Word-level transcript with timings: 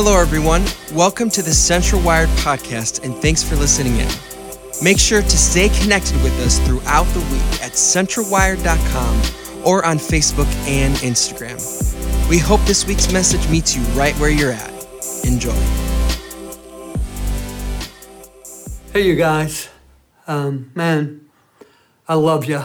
Hello, 0.00 0.16
everyone. 0.16 0.64
Welcome 0.92 1.28
to 1.30 1.42
the 1.42 1.50
Central 1.52 2.00
Wired 2.00 2.28
podcast, 2.44 3.02
and 3.02 3.16
thanks 3.16 3.42
for 3.42 3.56
listening 3.56 3.96
in. 3.96 4.08
Make 4.80 4.96
sure 4.96 5.22
to 5.22 5.36
stay 5.36 5.70
connected 5.70 6.14
with 6.22 6.38
us 6.38 6.60
throughout 6.60 7.02
the 7.14 7.18
week 7.32 7.64
at 7.64 7.72
centralwired.com 7.72 9.64
or 9.66 9.84
on 9.84 9.98
Facebook 9.98 10.46
and 10.68 10.94
Instagram. 10.98 11.58
We 12.28 12.38
hope 12.38 12.60
this 12.60 12.86
week's 12.86 13.12
message 13.12 13.50
meets 13.50 13.74
you 13.74 13.82
right 13.98 14.14
where 14.20 14.30
you're 14.30 14.52
at. 14.52 14.70
Enjoy. 15.24 15.50
Hey, 18.92 19.04
you 19.04 19.16
guys. 19.16 19.68
Um, 20.28 20.70
man, 20.76 21.28
I 22.06 22.14
love 22.14 22.44
you. 22.44 22.62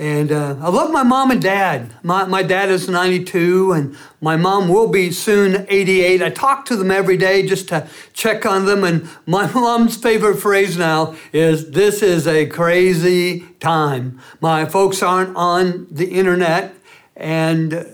And 0.00 0.32
uh, 0.32 0.56
I 0.62 0.70
love 0.70 0.90
my 0.90 1.02
mom 1.02 1.30
and 1.30 1.42
dad. 1.42 1.92
My, 2.02 2.24
my 2.24 2.42
dad 2.42 2.70
is 2.70 2.88
92, 2.88 3.72
and 3.72 3.94
my 4.22 4.34
mom 4.34 4.70
will 4.70 4.88
be 4.88 5.10
soon 5.10 5.66
88. 5.68 6.22
I 6.22 6.30
talk 6.30 6.64
to 6.66 6.76
them 6.76 6.90
every 6.90 7.18
day 7.18 7.46
just 7.46 7.68
to 7.68 7.86
check 8.14 8.46
on 8.46 8.64
them. 8.64 8.82
And 8.82 9.10
my 9.26 9.52
mom's 9.52 9.98
favorite 9.98 10.38
phrase 10.38 10.78
now 10.78 11.16
is 11.34 11.72
This 11.72 12.02
is 12.02 12.26
a 12.26 12.46
crazy 12.46 13.40
time. 13.60 14.18
My 14.40 14.64
folks 14.64 15.02
aren't 15.02 15.36
on 15.36 15.86
the 15.90 16.06
internet, 16.12 16.74
and 17.14 17.74
uh, 17.74 17.84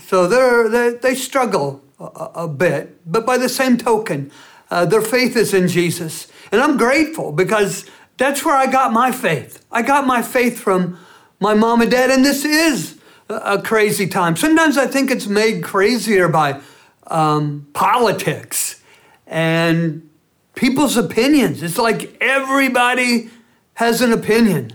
so 0.00 0.26
they're, 0.26 0.68
they, 0.68 0.94
they 0.96 1.14
struggle 1.14 1.80
a, 2.00 2.30
a, 2.34 2.48
bit. 2.48 3.00
But 3.06 3.24
by 3.24 3.38
the 3.38 3.48
same 3.48 3.76
token, 3.76 4.32
uh, 4.68 4.84
their 4.84 5.00
faith 5.00 5.36
is 5.36 5.54
in 5.54 5.68
Jesus. 5.68 6.26
And 6.50 6.60
I'm 6.60 6.76
grateful 6.76 7.30
because 7.30 7.86
that's 8.16 8.44
where 8.44 8.56
I 8.56 8.66
got 8.66 8.92
my 8.92 9.12
faith. 9.12 9.64
I 9.70 9.82
got 9.82 10.08
my 10.08 10.22
faith 10.22 10.58
from 10.58 10.98
my 11.40 11.54
mom 11.54 11.82
and 11.82 11.90
dad, 11.90 12.10
and 12.10 12.24
this 12.24 12.44
is 12.44 12.98
a 13.28 13.60
crazy 13.60 14.06
time. 14.06 14.36
Sometimes 14.36 14.78
I 14.78 14.86
think 14.86 15.10
it's 15.10 15.26
made 15.26 15.62
crazier 15.62 16.28
by 16.28 16.60
um, 17.08 17.66
politics 17.72 18.82
and 19.26 20.08
people's 20.54 20.96
opinions. 20.96 21.62
It's 21.62 21.78
like 21.78 22.16
everybody 22.20 23.30
has 23.74 24.00
an 24.00 24.12
opinion, 24.12 24.72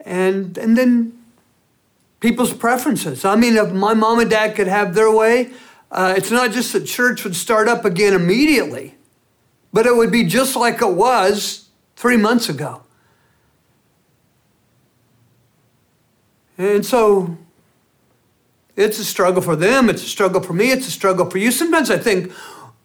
and 0.00 0.58
and 0.58 0.76
then 0.76 1.18
people's 2.20 2.52
preferences. 2.52 3.24
I 3.24 3.36
mean, 3.36 3.56
if 3.56 3.72
my 3.72 3.94
mom 3.94 4.18
and 4.18 4.30
dad 4.30 4.56
could 4.56 4.66
have 4.66 4.94
their 4.94 5.10
way, 5.10 5.50
uh, 5.90 6.14
it's 6.16 6.30
not 6.30 6.50
just 6.50 6.72
that 6.72 6.84
church 6.84 7.24
would 7.24 7.36
start 7.36 7.68
up 7.68 7.84
again 7.84 8.12
immediately, 8.12 8.96
but 9.72 9.86
it 9.86 9.96
would 9.96 10.12
be 10.12 10.24
just 10.24 10.56
like 10.56 10.82
it 10.82 10.94
was 10.94 11.68
three 11.96 12.16
months 12.16 12.48
ago. 12.48 12.82
And 16.58 16.84
so 16.84 17.38
it's 18.76 18.98
a 18.98 19.04
struggle 19.04 19.40
for 19.40 19.56
them, 19.56 19.88
it's 19.88 20.02
a 20.02 20.08
struggle 20.08 20.42
for 20.42 20.52
me, 20.52 20.72
it's 20.72 20.88
a 20.88 20.90
struggle 20.90 21.30
for 21.30 21.38
you. 21.38 21.52
Sometimes 21.52 21.90
I 21.90 21.98
think, 21.98 22.32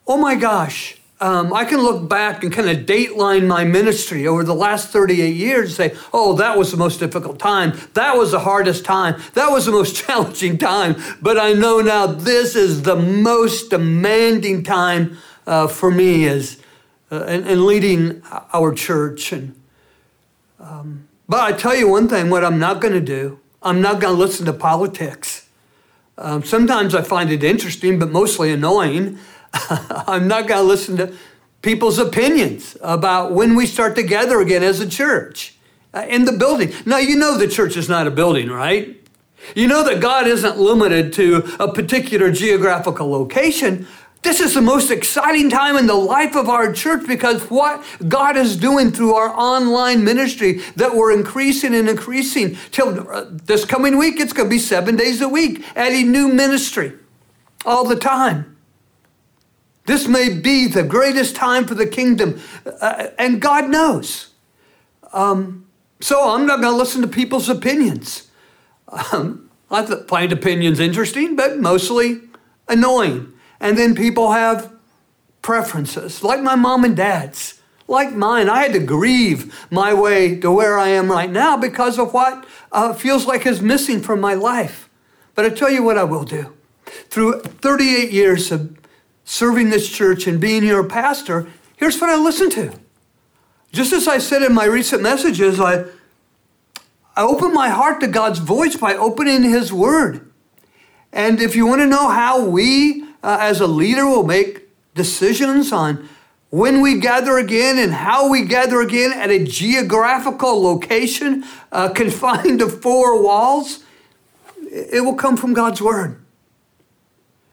oh 0.07 0.17
my 0.17 0.35
gosh, 0.35 0.97
um, 1.19 1.53
I 1.53 1.63
can 1.63 1.79
look 1.79 2.09
back 2.09 2.43
and 2.43 2.51
kind 2.51 2.69
of 2.69 2.85
dateline 2.85 3.47
my 3.47 3.63
ministry 3.63 4.27
over 4.27 4.43
the 4.43 4.53
last 4.53 4.89
38 4.89 5.33
years 5.33 5.79
and 5.79 5.93
say, 5.93 5.99
oh, 6.11 6.33
that 6.33 6.57
was 6.57 6.69
the 6.69 6.77
most 6.77 6.99
difficult 6.99 7.39
time. 7.39 7.73
That 7.93 8.17
was 8.17 8.31
the 8.31 8.39
hardest 8.39 8.83
time. 8.83 9.21
That 9.33 9.49
was 9.49 9.65
the 9.65 9.71
most 9.71 9.95
challenging 10.05 10.57
time. 10.57 11.01
But 11.21 11.37
I 11.37 11.53
know 11.53 11.79
now 11.79 12.07
this 12.07 12.55
is 12.55 12.81
the 12.81 12.95
most 12.95 13.69
demanding 13.69 14.63
time 14.63 15.17
uh, 15.47 15.67
for 15.67 15.89
me 15.89 16.27
as 16.27 16.59
uh, 17.11 17.23
and, 17.23 17.47
and, 17.47 17.65
leading 17.65 18.23
our 18.53 18.73
church. 18.73 19.31
And 19.31 19.55
um, 20.59 21.07
but 21.29 21.41
I 21.41 21.51
tell 21.55 21.75
you 21.75 21.87
one 21.87 22.07
thing: 22.07 22.29
what 22.29 22.43
I'm 22.43 22.59
not 22.59 22.81
going 22.81 22.93
to 22.93 23.01
do 23.01 23.39
I'm 23.63 23.81
not 23.81 24.01
going 24.01 24.13
to 24.13 24.19
listen 24.19 24.45
to 24.45 24.53
politics. 24.53 25.47
Um, 26.17 26.43
sometimes 26.43 26.93
I 26.93 27.01
find 27.01 27.31
it 27.31 27.43
interesting, 27.43 27.97
but 27.97 28.11
mostly 28.11 28.51
annoying. 28.51 29.17
I'm 29.53 30.27
not 30.27 30.47
going 30.47 30.61
to 30.61 30.67
listen 30.67 30.97
to 30.97 31.13
people's 31.61 31.97
opinions 31.97 32.77
about 32.81 33.31
when 33.31 33.55
we 33.55 33.65
start 33.65 33.95
together 33.95 34.41
again 34.41 34.63
as 34.63 34.79
a 34.79 34.87
church 34.87 35.55
uh, 35.93 36.05
in 36.09 36.25
the 36.25 36.33
building. 36.33 36.73
Now, 36.85 36.97
you 36.97 37.15
know 37.15 37.37
the 37.37 37.47
church 37.47 37.77
is 37.77 37.87
not 37.87 38.05
a 38.05 38.11
building, 38.11 38.49
right? 38.49 38.99
You 39.55 39.67
know 39.67 39.83
that 39.83 40.01
God 40.01 40.27
isn't 40.27 40.57
limited 40.57 41.13
to 41.13 41.55
a 41.59 41.71
particular 41.71 42.31
geographical 42.31 43.09
location. 43.09 43.87
This 44.23 44.39
is 44.39 44.53
the 44.53 44.61
most 44.61 44.89
exciting 44.89 45.49
time 45.49 45.75
in 45.75 45.85
the 45.85 45.93
life 45.93 46.37
of 46.37 46.47
our 46.47 46.71
church 46.71 47.05
because 47.05 47.49
what 47.49 47.83
God 48.07 48.37
is 48.37 48.55
doing 48.55 48.89
through 48.89 49.15
our 49.15 49.29
online 49.29 50.05
ministry 50.05 50.61
that 50.77 50.95
we're 50.95 51.11
increasing 51.11 51.75
and 51.75 51.89
increasing 51.89 52.57
till 52.71 53.05
uh, 53.11 53.25
this 53.29 53.65
coming 53.65 53.97
week, 53.97 54.21
it's 54.21 54.31
going 54.31 54.49
to 54.49 54.55
be 54.55 54.59
seven 54.59 54.95
days 54.95 55.19
a 55.19 55.27
week, 55.27 55.65
adding 55.75 56.09
new 56.09 56.29
ministry 56.29 56.93
all 57.65 57.83
the 57.85 57.97
time. 57.97 58.55
This 59.87 60.07
may 60.07 60.29
be 60.29 60.67
the 60.67 60.83
greatest 60.83 61.35
time 61.35 61.65
for 61.65 61.75
the 61.75 61.85
kingdom, 61.85 62.39
uh, 62.79 63.07
and 63.19 63.41
God 63.41 63.69
knows. 63.69 64.29
Um, 65.11 65.67
so 65.99 66.33
I'm 66.33 66.45
not 66.45 66.61
going 66.61 66.71
to 66.71 66.77
listen 66.77 67.01
to 67.01 67.09
people's 67.09 67.49
opinions. 67.49 68.29
Um, 69.11 69.49
I 69.69 69.83
find 70.07 70.31
opinions 70.31 70.79
interesting, 70.79 71.35
but 71.35 71.59
mostly 71.59 72.21
annoying. 72.69 73.32
And 73.63 73.77
then 73.77 73.95
people 73.95 74.33
have 74.33 74.73
preferences, 75.41 76.21
like 76.21 76.41
my 76.41 76.53
mom 76.53 76.83
and 76.83 76.97
dad's, 76.97 77.61
like 77.87 78.13
mine. 78.13 78.49
I 78.49 78.61
had 78.61 78.73
to 78.73 78.79
grieve 78.79 79.57
my 79.71 79.93
way 79.93 80.37
to 80.41 80.51
where 80.51 80.77
I 80.77 80.89
am 80.89 81.09
right 81.09 81.31
now 81.31 81.55
because 81.55 81.97
of 81.97 82.13
what 82.13 82.45
uh, 82.73 82.93
feels 82.93 83.25
like 83.25 83.45
is 83.45 83.61
missing 83.61 84.01
from 84.01 84.19
my 84.19 84.33
life. 84.33 84.89
But 85.33 85.45
I 85.45 85.49
tell 85.49 85.71
you 85.71 85.81
what 85.81 85.97
I 85.97 86.03
will 86.03 86.25
do. 86.25 86.53
Through 87.09 87.39
38 87.39 88.11
years 88.11 88.51
of 88.51 88.77
serving 89.23 89.69
this 89.69 89.89
church 89.89 90.27
and 90.27 90.41
being 90.41 90.65
your 90.65 90.83
pastor, 90.83 91.47
here's 91.77 92.01
what 92.01 92.09
I 92.09 92.17
listen 92.17 92.49
to. 92.49 92.73
Just 93.71 93.93
as 93.93 94.09
I 94.09 94.17
said 94.17 94.41
in 94.41 94.53
my 94.53 94.65
recent 94.65 95.01
messages, 95.01 95.61
I, 95.61 95.85
I 97.15 97.23
open 97.23 97.53
my 97.53 97.69
heart 97.69 98.01
to 98.01 98.07
God's 98.07 98.39
voice 98.39 98.75
by 98.75 98.93
opening 98.95 99.43
His 99.43 99.71
Word. 99.71 100.29
And 101.13 101.39
if 101.39 101.55
you 101.55 101.65
want 101.65 101.79
to 101.79 101.87
know 101.87 102.09
how 102.09 102.43
we 102.43 103.05
uh, 103.23 103.37
as 103.39 103.61
a 103.61 103.67
leader 103.67 104.05
will 104.05 104.23
make 104.23 104.67
decisions 104.93 105.71
on 105.71 106.07
when 106.53 106.81
we 106.81 106.99
gather 106.99 107.39
again 107.39 107.79
and 107.79 107.91
how 107.91 108.29
we 108.29 108.45
gather 108.45 108.79
again 108.79 109.11
at 109.11 109.31
a 109.31 109.43
geographical 109.43 110.61
location 110.61 111.43
uh, 111.71 111.89
confined 111.95 112.59
to 112.59 112.69
four 112.69 113.23
walls, 113.23 113.83
it 114.69 115.03
will 115.03 115.15
come 115.15 115.35
from 115.35 115.55
God's 115.55 115.81
Word. 115.81 116.23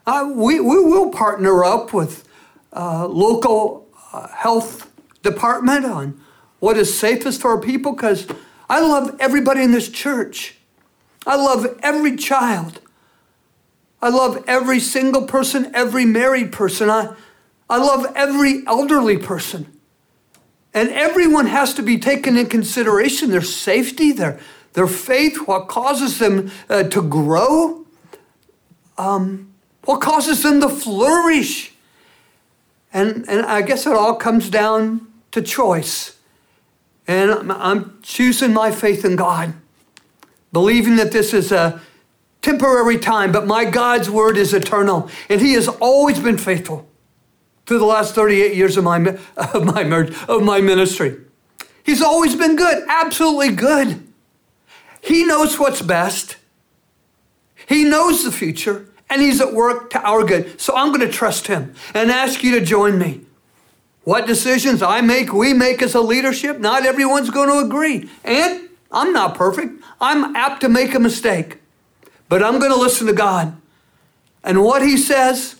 Uh, 0.07 0.31
we, 0.35 0.61
we 0.61 0.85
will 0.85 1.11
partner 1.11 1.65
up 1.65 1.95
with 1.95 2.29
uh, 2.75 3.07
local 3.07 3.89
uh, 4.13 4.29
health 4.29 4.91
department 5.23 5.87
on 5.87 6.21
what 6.59 6.77
is 6.77 6.97
safest 6.99 7.41
for 7.41 7.53
our 7.53 7.61
people 7.61 7.93
because 7.93 8.27
I 8.69 8.81
love 8.81 9.17
everybody 9.19 9.63
in 9.63 9.73
this 9.73 9.89
church. 9.89 10.57
I 11.27 11.37
love 11.37 11.79
every 11.83 12.17
child. 12.17 12.81
I 14.03 14.09
love 14.09 14.45
every 14.47 14.81
single 14.81 15.27
person, 15.27 15.71
every 15.75 16.05
married 16.05 16.53
person. 16.53 16.89
I, 16.89 17.15
I 17.69 17.79
love 17.79 18.07
every 18.15 18.67
elderly 18.67 19.19
person. 19.19 19.67
And 20.73 20.89
everyone 20.91 21.47
has 21.47 21.75
to 21.75 21.83
be 21.83 21.99
taken 21.99 22.37
in 22.37 22.47
consideration 22.47 23.31
their 23.31 23.43
safety, 23.43 24.13
their, 24.13 24.39
their 24.73 24.87
faith, 24.87 25.47
what 25.47 25.69
causes 25.69 26.19
them 26.19 26.51
uh, 26.69 26.85
to 26.85 27.03
grow, 27.03 27.85
um, 28.97 29.53
what 29.85 30.01
causes 30.01 30.43
them 30.43 30.61
to 30.61 30.69
flourish. 30.69 31.73
And, 32.93 33.29
and 33.29 33.45
I 33.45 33.63
guess 33.63 33.87
it 33.87 33.93
all 33.93 34.15
comes 34.15 34.49
down 34.49 35.07
to 35.33 35.43
choice. 35.43 36.17
And 37.07 37.31
I'm, 37.31 37.51
I'm 37.51 37.99
choosing 38.03 38.53
my 38.53 38.71
faith 38.71 39.05
in 39.05 39.17
God, 39.17 39.55
believing 40.53 40.97
that 40.97 41.13
this 41.13 41.35
is 41.35 41.51
a 41.51 41.81
temporary 42.43 42.99
time, 42.99 43.33
but 43.33 43.47
my 43.47 43.65
God's 43.65 44.11
word 44.11 44.37
is 44.37 44.55
eternal. 44.55 45.11
And 45.29 45.41
he 45.41 45.53
has 45.55 45.69
always 45.69 46.19
been 46.19 46.39
faithful 46.39 46.89
through 47.67 47.79
the 47.79 47.85
last 47.85 48.15
38 48.15 48.55
years 48.55 48.77
of 48.77 48.85
my, 48.85 48.99
of 49.37 49.65
my, 49.65 50.11
of 50.29 50.43
my 50.43 50.61
ministry. 50.61 51.19
He's 51.83 52.03
always 52.03 52.37
been 52.37 52.57
good, 52.57 52.85
absolutely 52.89 53.55
good. 53.55 54.07
He 55.01 55.25
knows 55.25 55.59
what's 55.59 55.83
best. 55.83 56.37
He 57.67 57.85
knows 57.85 58.25
the 58.25 58.33
future, 58.33 58.89
and 59.09 59.23
he's 59.23 59.41
at 59.41 59.53
work 59.53 59.91
to 59.91 60.01
our 60.07 60.25
good. 60.25 60.61
So 60.61 60.75
I'm 60.75 60.89
going 60.89 61.01
to 61.01 61.13
trust 61.13 61.47
him 61.47 61.75
and 61.95 62.11
ask 62.11 62.43
you 62.43 62.59
to 62.59 62.65
join 62.65 62.99
me. 62.99 63.23
What 64.05 64.27
decisions 64.27 64.83
I 64.83 65.03
make, 65.03 65.33
we 65.33 65.53
make 65.53 65.83
as 65.83 65.95
a 65.95 66.01
leadership, 66.01 66.59
not 66.59 66.85
everyone's 66.85 67.31
going 67.31 67.49
to 67.49 67.65
agree. 67.65 68.09
And 68.25 68.69
I'm 68.91 69.13
not 69.13 69.37
perfect. 69.37 69.83
I'm 70.01 70.35
apt 70.35 70.63
to 70.63 70.69
make 70.69 70.95
a 70.95 70.99
mistake. 70.99 71.59
But 72.31 72.45
I'm 72.45 72.61
going 72.61 72.71
to 72.71 72.79
listen 72.79 73.09
to 73.09 73.13
God. 73.13 73.61
And 74.45 74.63
what 74.63 74.83
He 74.83 74.97
says, 74.97 75.57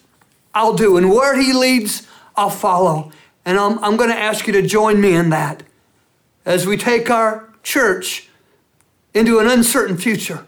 I'll 0.55 0.73
do. 0.73 0.97
And 0.97 1.11
where 1.11 1.39
He 1.39 1.53
leads, 1.53 2.07
I'll 2.37 2.49
follow. 2.49 3.11
And 3.45 3.59
I'm, 3.59 3.79
I'm 3.81 3.97
going 3.97 4.09
to 4.09 4.17
ask 4.17 4.47
you 4.47 4.53
to 4.55 4.63
join 4.63 5.01
me 5.01 5.15
in 5.15 5.31
that 5.31 5.65
as 6.47 6.67
we 6.67 6.77
take 6.77 7.11
our 7.11 7.53
church 7.65 8.29
into 9.13 9.41
an 9.41 9.49
uncertain 9.49 9.97
future, 9.97 10.47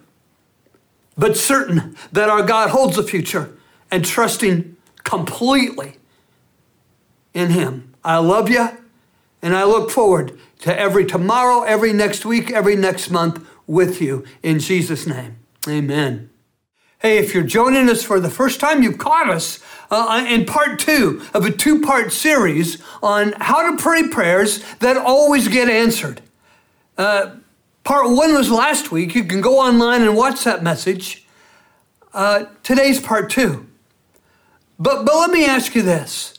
but 1.19 1.37
certain 1.37 1.97
that 2.13 2.29
our 2.29 2.45
God 2.45 2.71
holds 2.71 2.95
the 2.95 3.03
future 3.03 3.53
and 3.91 4.05
trusting 4.05 4.77
completely 5.03 5.97
in 7.35 7.51
Him. 7.51 7.95
I 8.05 8.19
love 8.19 8.49
you, 8.49 8.69
and 9.43 9.57
I 9.57 9.65
look 9.65 9.91
forward 9.91 10.39
to 10.61 10.79
every 10.79 11.05
tomorrow, 11.05 11.65
every 11.65 11.93
next 11.93 12.25
week, 12.25 12.53
every 12.53 12.77
next 12.77 13.11
month 13.11 13.45
with 13.67 14.01
you. 14.01 14.25
In 14.45 14.61
Jesus' 14.61 15.05
name, 15.05 15.37
amen. 15.69 16.31
Hey, 16.99 17.19
if 17.19 17.35
you're 17.35 17.43
joining 17.43 17.89
us 17.89 18.05
for 18.05 18.21
the 18.21 18.31
first 18.31 18.61
time, 18.61 18.83
you've 18.83 18.99
caught 18.99 19.29
us 19.29 19.59
uh, 19.91 20.25
in 20.29 20.45
part 20.45 20.79
two 20.79 21.21
of 21.35 21.45
a 21.45 21.51
two 21.51 21.81
part 21.81 22.13
series 22.13 22.81
on 23.03 23.33
how 23.41 23.71
to 23.71 23.77
pray 23.77 24.09
prayers 24.09 24.63
that 24.79 24.97
always 24.97 25.49
get 25.49 25.69
answered. 25.69 26.23
Uh, 26.97 27.37
part 27.83 28.09
one 28.09 28.35
was 28.35 28.51
last 28.51 28.93
week. 28.93 29.15
You 29.15 29.25
can 29.25 29.41
go 29.41 29.59
online 29.59 30.03
and 30.03 30.17
watch 30.17 30.45
that 30.45 30.63
message. 30.63 31.27
Uh, 32.15 32.45
today's 32.63 33.01
part 33.01 33.31
two. 33.31 33.67
But, 34.79 35.05
but 35.05 35.15
let 35.15 35.31
me 35.31 35.45
ask 35.45 35.75
you 35.75 35.83
this 35.83 36.39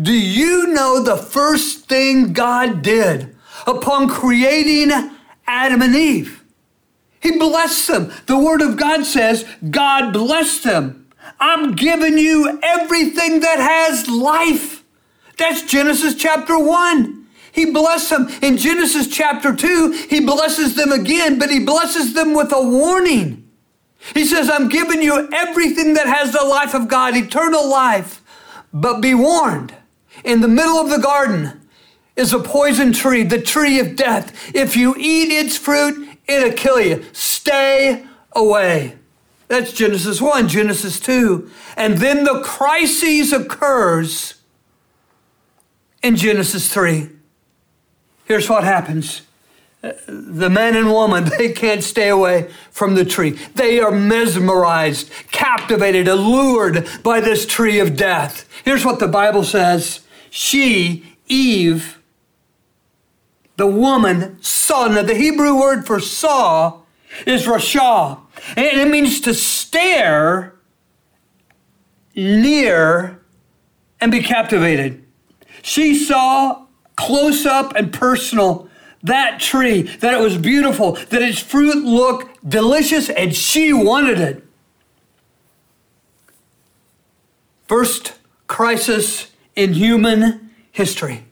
Do 0.00 0.12
you 0.12 0.68
know 0.68 1.02
the 1.02 1.16
first 1.16 1.88
thing 1.88 2.32
God 2.32 2.82
did 2.82 3.36
upon 3.66 4.08
creating 4.08 4.90
Adam 5.46 5.82
and 5.82 5.94
Eve? 5.94 6.39
He 7.20 7.38
blessed 7.38 7.88
them. 7.88 8.12
The 8.26 8.38
Word 8.38 8.62
of 8.62 8.76
God 8.76 9.04
says 9.04 9.44
God 9.70 10.12
blessed 10.12 10.64
them. 10.64 11.08
I'm 11.38 11.74
giving 11.74 12.18
you 12.18 12.58
everything 12.62 13.40
that 13.40 13.58
has 13.60 14.08
life. 14.08 14.82
That's 15.36 15.62
Genesis 15.62 16.14
chapter 16.14 16.58
1. 16.58 17.26
He 17.52 17.70
blessed 17.70 18.10
them. 18.10 18.28
In 18.42 18.56
Genesis 18.56 19.08
chapter 19.08 19.54
2, 19.54 20.06
he 20.08 20.20
blesses 20.20 20.76
them 20.76 20.92
again, 20.92 21.38
but 21.38 21.50
he 21.50 21.60
blesses 21.60 22.14
them 22.14 22.34
with 22.34 22.52
a 22.52 22.62
warning. 22.62 23.48
He 24.14 24.24
says, 24.24 24.48
I'm 24.48 24.68
giving 24.68 25.02
you 25.02 25.28
everything 25.32 25.94
that 25.94 26.06
has 26.06 26.32
the 26.32 26.44
life 26.44 26.74
of 26.74 26.88
God, 26.88 27.16
eternal 27.16 27.68
life. 27.68 28.22
But 28.72 29.00
be 29.00 29.14
warned, 29.14 29.74
in 30.24 30.40
the 30.40 30.48
middle 30.48 30.78
of 30.78 30.90
the 30.90 30.98
garden 30.98 31.60
is 32.16 32.32
a 32.32 32.38
poison 32.38 32.92
tree, 32.92 33.24
the 33.24 33.40
tree 33.40 33.80
of 33.80 33.96
death. 33.96 34.54
If 34.54 34.76
you 34.76 34.94
eat 34.96 35.32
its 35.32 35.56
fruit, 35.56 36.09
it'll 36.30 36.52
kill 36.52 36.80
you. 36.80 37.04
Stay 37.12 38.04
away. 38.32 38.96
That's 39.48 39.72
Genesis 39.72 40.20
1, 40.20 40.48
Genesis 40.48 41.00
2. 41.00 41.50
And 41.76 41.98
then 41.98 42.24
the 42.24 42.40
crisis 42.40 43.32
occurs 43.32 44.34
in 46.02 46.16
Genesis 46.16 46.72
3. 46.72 47.08
Here's 48.24 48.48
what 48.48 48.62
happens 48.64 49.22
uh, 49.82 49.92
the 50.06 50.50
man 50.50 50.76
and 50.76 50.92
woman, 50.92 51.24
they 51.38 51.52
can't 51.52 51.82
stay 51.82 52.08
away 52.08 52.50
from 52.70 52.94
the 52.94 53.04
tree. 53.04 53.30
They 53.54 53.80
are 53.80 53.90
mesmerized, 53.90 55.10
captivated, 55.32 56.06
allured 56.06 56.86
by 57.02 57.20
this 57.20 57.46
tree 57.46 57.80
of 57.80 57.96
death. 57.96 58.48
Here's 58.64 58.84
what 58.84 59.00
the 59.00 59.08
Bible 59.08 59.42
says 59.42 60.00
She, 60.30 61.16
Eve, 61.26 61.99
the 63.60 63.66
woman 63.66 64.42
saw. 64.42 64.88
Now, 64.88 65.02
the 65.02 65.14
Hebrew 65.14 65.60
word 65.60 65.86
for 65.86 66.00
saw 66.00 66.80
is 67.26 67.44
rashah, 67.44 68.18
and 68.56 68.66
it 68.80 68.88
means 68.88 69.20
to 69.20 69.34
stare 69.34 70.54
near 72.16 73.20
and 74.00 74.10
be 74.10 74.22
captivated. 74.22 75.04
She 75.60 75.94
saw 75.94 76.64
close 76.96 77.44
up 77.44 77.74
and 77.76 77.92
personal 77.92 78.68
that 79.02 79.40
tree, 79.40 79.82
that 79.82 80.14
it 80.14 80.20
was 80.20 80.38
beautiful, 80.38 80.92
that 80.92 81.20
its 81.20 81.38
fruit 81.38 81.84
looked 81.84 82.48
delicious, 82.48 83.10
and 83.10 83.36
she 83.36 83.74
wanted 83.74 84.18
it. 84.20 84.44
First 87.68 88.14
crisis 88.46 89.30
in 89.54 89.74
human 89.74 90.50
history. 90.72 91.24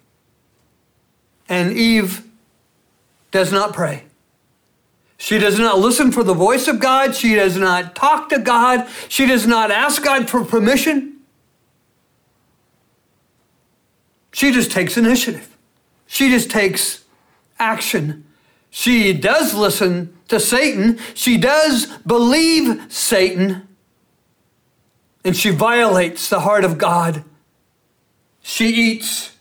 And 1.48 1.72
Eve 1.72 2.24
does 3.30 3.52
not 3.52 3.72
pray. 3.72 4.04
She 5.16 5.38
does 5.38 5.58
not 5.58 5.78
listen 5.78 6.12
for 6.12 6.22
the 6.22 6.34
voice 6.34 6.68
of 6.68 6.78
God. 6.78 7.14
She 7.14 7.34
does 7.34 7.56
not 7.56 7.96
talk 7.96 8.28
to 8.28 8.38
God. 8.38 8.88
She 9.08 9.26
does 9.26 9.46
not 9.46 9.70
ask 9.70 10.02
God 10.02 10.30
for 10.30 10.44
permission. 10.44 11.16
She 14.32 14.52
just 14.52 14.70
takes 14.70 14.96
initiative. 14.96 15.56
She 16.06 16.30
just 16.30 16.50
takes 16.50 17.04
action. 17.58 18.24
She 18.70 19.12
does 19.12 19.54
listen 19.54 20.16
to 20.28 20.38
Satan. 20.38 20.98
She 21.14 21.36
does 21.36 21.86
believe 22.06 22.86
Satan. 22.88 23.66
And 25.24 25.36
she 25.36 25.50
violates 25.50 26.28
the 26.28 26.40
heart 26.40 26.64
of 26.64 26.78
God. 26.78 27.24
She 28.40 28.68
eats 28.68 29.36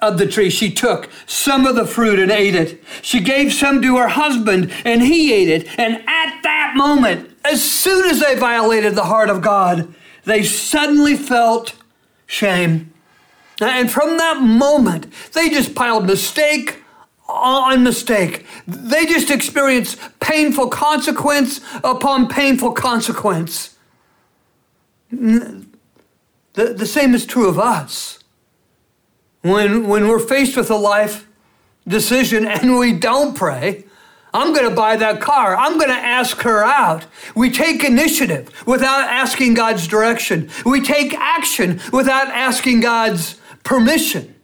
of 0.00 0.18
the 0.18 0.26
tree. 0.26 0.50
She 0.50 0.70
took 0.70 1.08
some 1.26 1.66
of 1.66 1.74
the 1.74 1.86
fruit 1.86 2.18
and 2.18 2.30
ate 2.30 2.54
it. 2.54 2.82
She 3.02 3.20
gave 3.20 3.52
some 3.52 3.80
to 3.82 3.96
her 3.96 4.08
husband 4.08 4.72
and 4.84 5.02
he 5.02 5.32
ate 5.32 5.48
it. 5.48 5.78
And 5.78 5.96
at 6.06 6.42
that 6.42 6.74
moment, 6.76 7.30
as 7.44 7.62
soon 7.62 8.10
as 8.10 8.20
they 8.20 8.36
violated 8.36 8.94
the 8.94 9.04
heart 9.04 9.30
of 9.30 9.42
God, 9.42 9.92
they 10.24 10.42
suddenly 10.42 11.16
felt 11.16 11.74
shame. 12.26 12.92
And 13.60 13.90
from 13.90 14.18
that 14.18 14.40
moment, 14.40 15.06
they 15.32 15.48
just 15.48 15.74
piled 15.74 16.06
mistake 16.06 16.82
on 17.28 17.82
mistake. 17.82 18.44
They 18.66 19.06
just 19.06 19.30
experienced 19.30 19.98
painful 20.20 20.68
consequence 20.68 21.60
upon 21.82 22.28
painful 22.28 22.72
consequence. 22.72 23.76
The, 25.10 25.64
the 26.54 26.86
same 26.86 27.14
is 27.14 27.26
true 27.26 27.48
of 27.48 27.58
us. 27.58 28.18
When, 29.46 29.86
when 29.86 30.08
we're 30.08 30.18
faced 30.18 30.56
with 30.56 30.70
a 30.70 30.76
life 30.76 31.28
decision 31.86 32.46
and 32.46 32.78
we 32.78 32.92
don't 32.92 33.36
pray, 33.36 33.84
I'm 34.34 34.52
going 34.52 34.68
to 34.68 34.74
buy 34.74 34.96
that 34.96 35.20
car. 35.20 35.56
I'm 35.56 35.78
going 35.78 35.88
to 35.88 35.94
ask 35.94 36.38
her 36.42 36.64
out. 36.64 37.06
We 37.34 37.50
take 37.50 37.84
initiative 37.84 38.50
without 38.66 39.08
asking 39.08 39.54
God's 39.54 39.86
direction. 39.86 40.50
We 40.64 40.80
take 40.80 41.14
action 41.14 41.80
without 41.92 42.26
asking 42.28 42.80
God's 42.80 43.40
permission. 43.62 44.34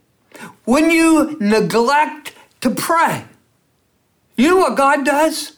When 0.63 0.89
you 0.89 1.37
neglect 1.39 2.33
to 2.61 2.69
pray, 2.69 3.25
you 4.37 4.47
know 4.47 4.57
what 4.57 4.77
God 4.77 5.05
does? 5.05 5.57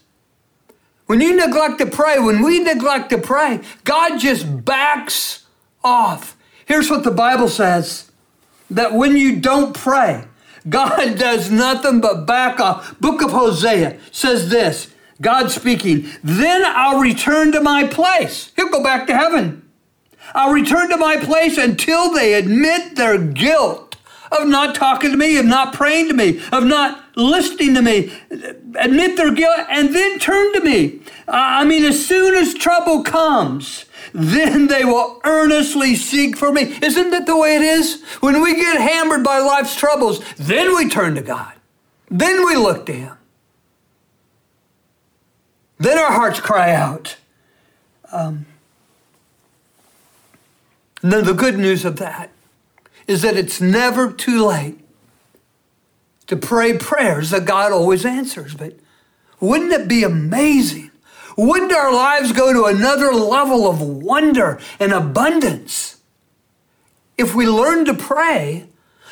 When 1.05 1.21
you 1.21 1.35
neglect 1.35 1.77
to 1.77 1.85
pray, 1.85 2.17
when 2.17 2.41
we 2.41 2.59
neglect 2.59 3.11
to 3.11 3.19
pray, 3.19 3.61
God 3.83 4.17
just 4.17 4.65
backs 4.65 5.45
off. 5.83 6.35
Here's 6.65 6.89
what 6.89 7.03
the 7.03 7.11
Bible 7.11 7.47
says 7.47 8.11
that 8.69 8.93
when 8.93 9.17
you 9.17 9.37
don't 9.39 9.73
pray, 9.73 10.25
God 10.67 11.17
does 11.17 11.51
nothing 11.51 12.01
but 12.01 12.25
back 12.25 12.59
off. 12.59 12.99
Book 12.99 13.21
of 13.21 13.31
Hosea 13.31 13.99
says 14.11 14.49
this 14.49 14.93
God 15.21 15.49
speaking, 15.49 16.07
then 16.23 16.63
I'll 16.65 16.99
return 16.99 17.51
to 17.53 17.61
my 17.61 17.85
place. 17.85 18.51
He'll 18.55 18.69
go 18.69 18.83
back 18.83 19.07
to 19.07 19.15
heaven. 19.15 19.61
I'll 20.33 20.51
return 20.51 20.89
to 20.89 20.97
my 20.97 21.17
place 21.17 21.57
until 21.57 22.11
they 22.13 22.33
admit 22.33 22.95
their 22.95 23.17
guilt 23.17 23.95
of 24.31 24.47
not 24.47 24.75
talking 24.75 25.11
to 25.11 25.17
me, 25.17 25.37
of 25.37 25.45
not 25.45 25.73
praying 25.73 26.07
to 26.07 26.13
me, 26.13 26.41
of 26.51 26.65
not 26.65 27.03
listening 27.15 27.75
to 27.75 27.81
me. 27.81 28.11
Admit 28.77 29.17
their 29.17 29.33
guilt 29.33 29.59
and 29.69 29.95
then 29.95 30.19
turn 30.19 30.51
to 30.53 30.61
me. 30.61 30.99
I 31.27 31.63
mean, 31.63 31.83
as 31.85 32.05
soon 32.05 32.35
as 32.35 32.53
trouble 32.53 33.03
comes, 33.03 33.84
then 34.17 34.67
they 34.67 34.85
will 34.85 35.19
earnestly 35.25 35.93
seek 35.93 36.37
for 36.37 36.49
me. 36.49 36.77
Isn't 36.81 37.09
that 37.09 37.25
the 37.25 37.37
way 37.37 37.57
it 37.57 37.61
is? 37.61 38.01
When 38.21 38.41
we 38.41 38.55
get 38.55 38.79
hammered 38.79 39.25
by 39.25 39.39
life's 39.39 39.75
troubles, 39.75 40.23
then 40.37 40.73
we 40.73 40.87
turn 40.87 41.15
to 41.15 41.21
God. 41.21 41.51
Then 42.09 42.45
we 42.45 42.55
look 42.55 42.85
to 42.85 42.93
Him. 42.93 43.17
Then 45.79 45.99
our 45.99 46.13
hearts 46.13 46.39
cry 46.39 46.73
out. 46.73 47.17
Um, 48.13 48.45
then 51.01 51.25
the 51.25 51.33
good 51.33 51.57
news 51.57 51.83
of 51.83 51.97
that 51.97 52.29
is 53.07 53.21
that 53.21 53.35
it's 53.35 53.59
never 53.59 54.13
too 54.13 54.45
late 54.45 54.79
to 56.27 56.37
pray 56.37 56.77
prayers 56.77 57.31
that 57.31 57.43
God 57.43 57.73
always 57.73 58.05
answers. 58.05 58.53
But 58.53 58.75
wouldn't 59.41 59.73
it 59.73 59.89
be 59.89 60.03
amazing 60.03 60.84
wouldn't 61.35 61.73
our 61.73 61.93
lives 61.93 62.31
go 62.31 62.53
to 62.53 62.65
another 62.65 63.11
level 63.13 63.69
of 63.69 63.81
wonder 63.81 64.59
and 64.79 64.93
abundance 64.93 65.97
if 67.17 67.35
we 67.35 67.47
learn 67.47 67.85
to 67.85 67.93
pray 67.93 68.67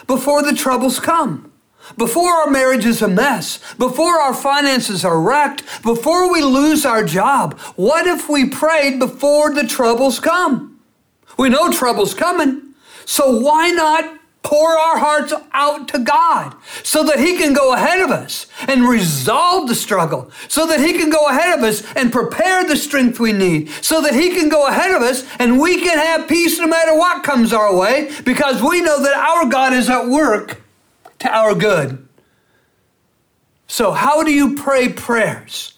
before 0.08 0.44
the 0.44 0.54
troubles 0.54 1.00
come? 1.00 1.52
Before 1.98 2.32
our 2.32 2.50
marriage 2.50 2.86
is 2.86 3.02
a 3.02 3.10
mess, 3.10 3.60
before 3.76 4.20
our 4.20 4.34
finances 4.34 5.04
are 5.04 5.20
wrecked, 5.20 5.64
before 5.84 6.32
we 6.32 6.42
lose 6.42 6.86
our 6.86 7.04
job, 7.04 7.60
what 7.76 8.08
if 8.08 8.30
we 8.30 8.50
prayed 8.50 9.00
before 9.00 9.54
the 9.54 9.68
troubles 9.68 10.20
come? 10.20 10.80
We 11.38 11.50
know 11.50 11.72
trouble's 11.72 12.14
coming, 12.14 12.74
so 13.06 13.38
why 13.38 13.72
not 13.72 14.18
pour 14.44 14.78
our 14.78 14.98
hearts 15.00 15.34
out 15.54 15.88
to 15.88 16.00
God 16.00 16.54
so 16.84 17.04
that 17.06 17.20
He 17.20 17.38
can 17.38 17.54
go 17.54 17.74
ahead 17.74 18.02
of 18.02 18.12
us 18.12 18.46
and 18.68 18.88
resolve 18.88 19.68
the 19.68 19.76
struggle, 19.76 20.30
so 20.48 20.68
that 20.68 20.80
He 20.80 20.94
can 20.94 21.10
go 21.10 21.28
ahead 21.30 21.58
of 21.58 21.64
us 21.64 21.84
and 21.96 22.12
prepare 22.12 22.64
the 22.66 22.76
strength 22.76 23.20
we 23.20 23.34
need, 23.34 23.70
so 23.82 24.02
that 24.02 24.14
He 24.14 24.32
can 24.32 24.50
go 24.50 24.68
ahead 24.68 24.92
of 24.92 25.02
us 25.02 25.26
and 25.40 25.60
we 25.60 25.82
can 25.82 25.98
have 25.98 26.28
peace 26.28 26.60
no 26.60 26.68
matter 26.68 26.96
what 26.96 27.24
comes 27.24 27.54
our 27.54 27.76
way 27.76 28.12
because 28.24 28.62
we 28.62 28.82
know 28.82 29.02
that 29.02 29.16
our 29.16 29.50
God 29.50 29.74
is 29.74 29.90
at 29.90 30.08
work 30.08 30.62
to 31.20 31.30
our 31.30 31.56
good. 31.56 32.08
So, 33.68 33.92
how 33.92 34.24
do 34.24 34.32
you 34.32 34.56
pray 34.56 34.90
prayers? 34.90 35.73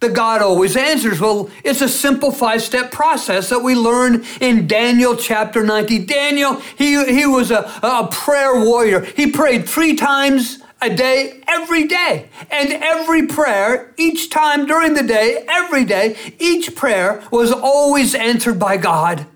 That 0.00 0.12
God 0.12 0.42
always 0.42 0.76
answers? 0.76 1.20
Well, 1.20 1.50
it's 1.64 1.80
a 1.80 1.88
simple 1.88 2.30
five 2.30 2.62
step 2.62 2.90
process 2.92 3.48
that 3.48 3.60
we 3.60 3.74
learn 3.74 4.24
in 4.40 4.66
Daniel 4.66 5.16
chapter 5.16 5.64
90. 5.64 6.06
Daniel, 6.06 6.56
he, 6.76 7.04
he 7.06 7.26
was 7.26 7.50
a, 7.50 7.70
a 7.82 8.08
prayer 8.10 8.64
warrior. 8.64 9.00
He 9.00 9.30
prayed 9.30 9.68
three 9.68 9.96
times 9.96 10.62
a 10.82 10.94
day, 10.94 11.40
every 11.48 11.86
day. 11.86 12.28
And 12.50 12.72
every 12.72 13.26
prayer, 13.26 13.94
each 13.96 14.30
time 14.30 14.66
during 14.66 14.94
the 14.94 15.02
day, 15.02 15.44
every 15.48 15.84
day, 15.84 16.16
each 16.38 16.74
prayer 16.76 17.24
was 17.30 17.52
always 17.52 18.14
answered 18.14 18.58
by 18.58 18.76
God. 18.76 19.26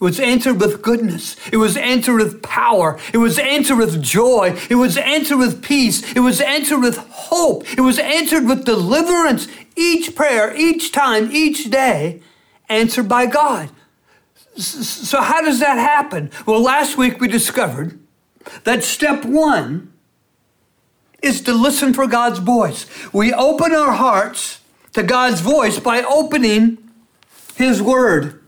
It 0.00 0.04
was 0.04 0.20
answered 0.20 0.60
with 0.60 0.82
goodness. 0.82 1.36
It 1.52 1.56
was 1.56 1.76
answered 1.76 2.16
with 2.16 2.42
power. 2.42 2.98
It 3.12 3.18
was 3.18 3.38
answered 3.38 3.76
with 3.76 4.02
joy. 4.02 4.58
It 4.68 4.74
was 4.74 4.96
answered 4.96 5.38
with 5.38 5.62
peace. 5.62 6.14
It 6.14 6.20
was 6.20 6.40
answered 6.40 6.80
with 6.80 6.98
hope. 6.98 7.64
It 7.72 7.80
was 7.80 7.98
answered 7.98 8.44
with 8.44 8.64
deliverance. 8.64 9.46
Each 9.76 10.14
prayer, 10.14 10.54
each 10.56 10.92
time, 10.92 11.30
each 11.32 11.70
day, 11.70 12.22
answered 12.68 13.08
by 13.08 13.26
God. 13.26 13.70
So, 14.56 15.20
how 15.20 15.40
does 15.42 15.60
that 15.60 15.78
happen? 15.78 16.30
Well, 16.46 16.60
last 16.60 16.96
week 16.96 17.20
we 17.20 17.28
discovered 17.28 17.98
that 18.62 18.84
step 18.84 19.24
one 19.24 19.92
is 21.22 21.40
to 21.42 21.52
listen 21.52 21.92
for 21.92 22.06
God's 22.06 22.38
voice. 22.38 22.86
We 23.12 23.32
open 23.32 23.72
our 23.72 23.92
hearts 23.92 24.60
to 24.92 25.02
God's 25.02 25.40
voice 25.40 25.80
by 25.80 26.02
opening 26.02 26.78
His 27.56 27.82
Word. 27.82 28.40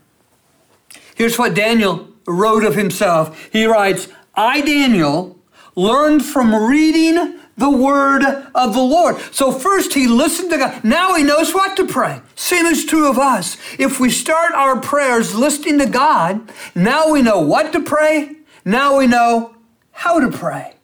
Here's 1.15 1.37
what 1.37 1.55
Daniel 1.55 2.07
wrote 2.27 2.63
of 2.63 2.75
himself. 2.75 3.49
He 3.51 3.65
writes, 3.65 4.07
I, 4.35 4.61
Daniel, 4.61 5.39
learned 5.75 6.23
from 6.23 6.53
reading 6.53 7.36
the 7.57 7.69
word 7.69 8.23
of 8.23 8.73
the 8.73 8.81
Lord. 8.81 9.17
So 9.31 9.51
first 9.51 9.93
he 9.95 10.07
listened 10.07 10.51
to 10.51 10.57
God. 10.57 10.83
Now 10.83 11.15
he 11.15 11.23
knows 11.23 11.53
what 11.53 11.75
to 11.77 11.87
pray. 11.87 12.21
Same 12.35 12.65
is 12.67 12.85
true 12.85 13.09
of 13.09 13.17
us. 13.17 13.57
If 13.79 13.99
we 13.99 14.11
start 14.11 14.53
our 14.53 14.79
prayers 14.79 15.33
listening 15.33 15.79
to 15.79 15.87
God, 15.87 16.51
now 16.75 17.09
we 17.11 17.23
know 17.23 17.39
what 17.39 17.73
to 17.73 17.81
pray. 17.81 18.35
Now 18.63 18.99
we 18.99 19.07
know 19.07 19.55
how 19.91 20.19
to 20.19 20.29
pray. 20.29 20.75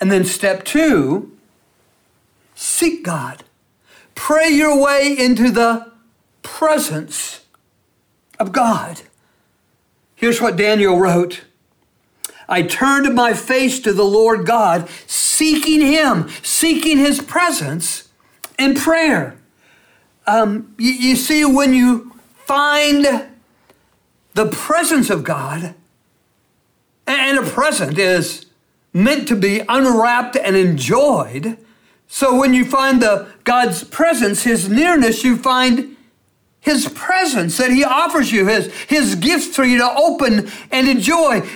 And 0.00 0.10
then 0.10 0.24
step 0.24 0.64
two, 0.64 1.32
seek 2.54 3.04
God. 3.04 3.44
Pray 4.16 4.48
your 4.48 4.82
way 4.82 5.16
into 5.16 5.50
the 5.50 5.92
presence 6.42 7.44
of 8.40 8.50
God. 8.50 9.02
Here's 10.16 10.40
what 10.40 10.56
Daniel 10.56 10.98
wrote. 10.98 11.42
I 12.48 12.62
turned 12.62 13.12
my 13.14 13.34
face 13.34 13.80
to 13.80 13.92
the 13.92 14.04
Lord 14.04 14.46
God, 14.46 14.88
seeking 15.06 15.80
Him, 15.80 16.28
seeking 16.42 16.98
His 16.98 17.20
presence 17.20 18.08
in 18.58 18.74
prayer. 18.74 19.36
Um, 20.26 20.74
you, 20.78 20.92
you 20.92 21.16
see, 21.16 21.44
when 21.44 21.74
you 21.74 22.12
find 22.44 23.28
the 24.34 24.46
presence 24.46 25.10
of 25.10 25.24
God, 25.24 25.74
and 27.06 27.38
a 27.38 27.42
present 27.42 27.98
is 27.98 28.46
meant 28.92 29.28
to 29.28 29.36
be 29.36 29.62
unwrapped 29.68 30.36
and 30.36 30.56
enjoyed. 30.56 31.58
So 32.08 32.36
when 32.36 32.54
you 32.54 32.64
find 32.64 33.00
the 33.00 33.28
God's 33.44 33.84
presence, 33.84 34.42
His 34.42 34.68
nearness, 34.68 35.22
you 35.22 35.36
find 35.36 35.96
His 36.60 36.88
presence 36.88 37.58
that 37.58 37.70
He 37.70 37.84
offers 37.84 38.32
you, 38.32 38.46
His, 38.46 38.72
His 38.84 39.14
gifts 39.14 39.54
for 39.54 39.64
you 39.64 39.78
to 39.78 39.94
open 39.96 40.50
and 40.70 40.88
enjoy. 40.88 41.48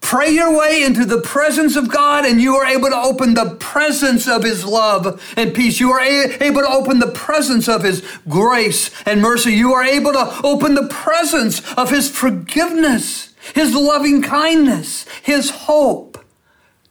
Pray 0.00 0.30
your 0.30 0.56
way 0.56 0.84
into 0.84 1.04
the 1.04 1.20
presence 1.20 1.74
of 1.74 1.90
God, 1.90 2.24
and 2.24 2.40
you 2.40 2.54
are 2.54 2.66
able 2.66 2.88
to 2.88 2.96
open 2.96 3.34
the 3.34 3.56
presence 3.56 4.28
of 4.28 4.44
His 4.44 4.64
love 4.64 5.20
and 5.36 5.52
peace. 5.52 5.80
You 5.80 5.90
are 5.92 6.00
a- 6.00 6.42
able 6.44 6.60
to 6.60 6.68
open 6.68 7.00
the 7.00 7.10
presence 7.10 7.68
of 7.68 7.82
His 7.82 8.02
grace 8.28 8.90
and 9.04 9.20
mercy. 9.20 9.52
You 9.52 9.72
are 9.74 9.82
able 9.82 10.12
to 10.12 10.40
open 10.44 10.74
the 10.74 10.86
presence 10.86 11.60
of 11.74 11.90
His 11.90 12.08
forgiveness, 12.08 13.34
His 13.54 13.74
loving 13.74 14.22
kindness, 14.22 15.06
His 15.22 15.50
hope. 15.50 16.24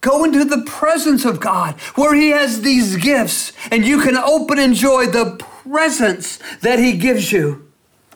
Go 0.02 0.22
into 0.22 0.44
the 0.44 0.62
presence 0.66 1.24
of 1.24 1.40
God 1.40 1.74
where 1.94 2.14
He 2.14 2.30
has 2.30 2.60
these 2.60 2.96
gifts, 2.96 3.52
and 3.70 3.86
you 3.86 4.00
can 4.02 4.16
open 4.16 4.58
and 4.58 4.72
enjoy 4.72 5.06
the 5.06 5.36
presence 5.36 6.38
that 6.60 6.78
He 6.78 6.92
gives 6.92 7.32
you. 7.32 7.66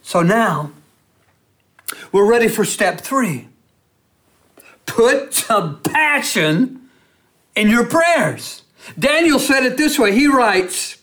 So 0.02 0.22
now, 0.22 0.72
we're 2.12 2.28
ready 2.28 2.48
for 2.48 2.66
step 2.66 3.00
three 3.00 3.49
put 4.90 5.34
some 5.34 5.80
passion 5.82 6.88
in 7.54 7.70
your 7.70 7.86
prayers. 7.86 8.62
Daniel 8.98 9.38
said 9.38 9.64
it 9.64 9.76
this 9.76 9.98
way. 9.98 10.12
He 10.12 10.26
writes, 10.26 10.98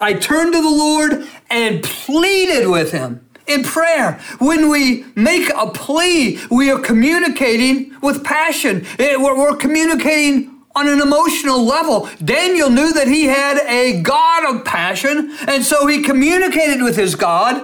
I 0.00 0.14
turned 0.14 0.52
to 0.52 0.62
the 0.62 0.68
Lord 0.68 1.26
and 1.50 1.82
pleaded 1.82 2.68
with 2.68 2.92
him 2.92 3.26
in 3.46 3.62
prayer. 3.64 4.20
When 4.38 4.68
we 4.68 5.04
make 5.14 5.50
a 5.50 5.70
plea, 5.70 6.40
we 6.50 6.70
are 6.70 6.78
communicating 6.78 7.96
with 8.02 8.22
passion. 8.22 8.86
Eh, 8.98 9.16
we're 9.16 9.56
communicating 9.56 10.62
on 10.74 10.88
an 10.88 11.00
emotional 11.00 11.64
level. 11.64 12.08
Daniel 12.24 12.70
knew 12.70 12.92
that 12.92 13.08
he 13.08 13.24
had 13.24 13.58
a 13.68 14.00
God 14.02 14.54
of 14.54 14.64
passion, 14.64 15.36
and 15.46 15.62
so 15.64 15.86
he 15.86 16.02
communicated 16.02 16.82
with 16.82 16.96
his 16.96 17.14
God 17.14 17.56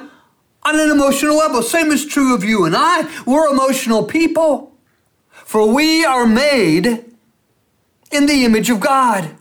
on 0.62 0.80
an 0.80 0.90
emotional 0.90 1.36
level. 1.36 1.62
Same 1.62 1.90
is 1.90 2.04
true 2.04 2.34
of 2.34 2.44
you 2.44 2.64
and 2.64 2.74
I. 2.76 3.08
We're 3.24 3.48
emotional 3.48 4.04
people. 4.04 4.77
For 5.48 5.66
we 5.66 6.04
are 6.04 6.26
made 6.26 7.06
in 8.12 8.26
the 8.26 8.44
image 8.44 8.68
of 8.68 8.80
God. 8.80 9.34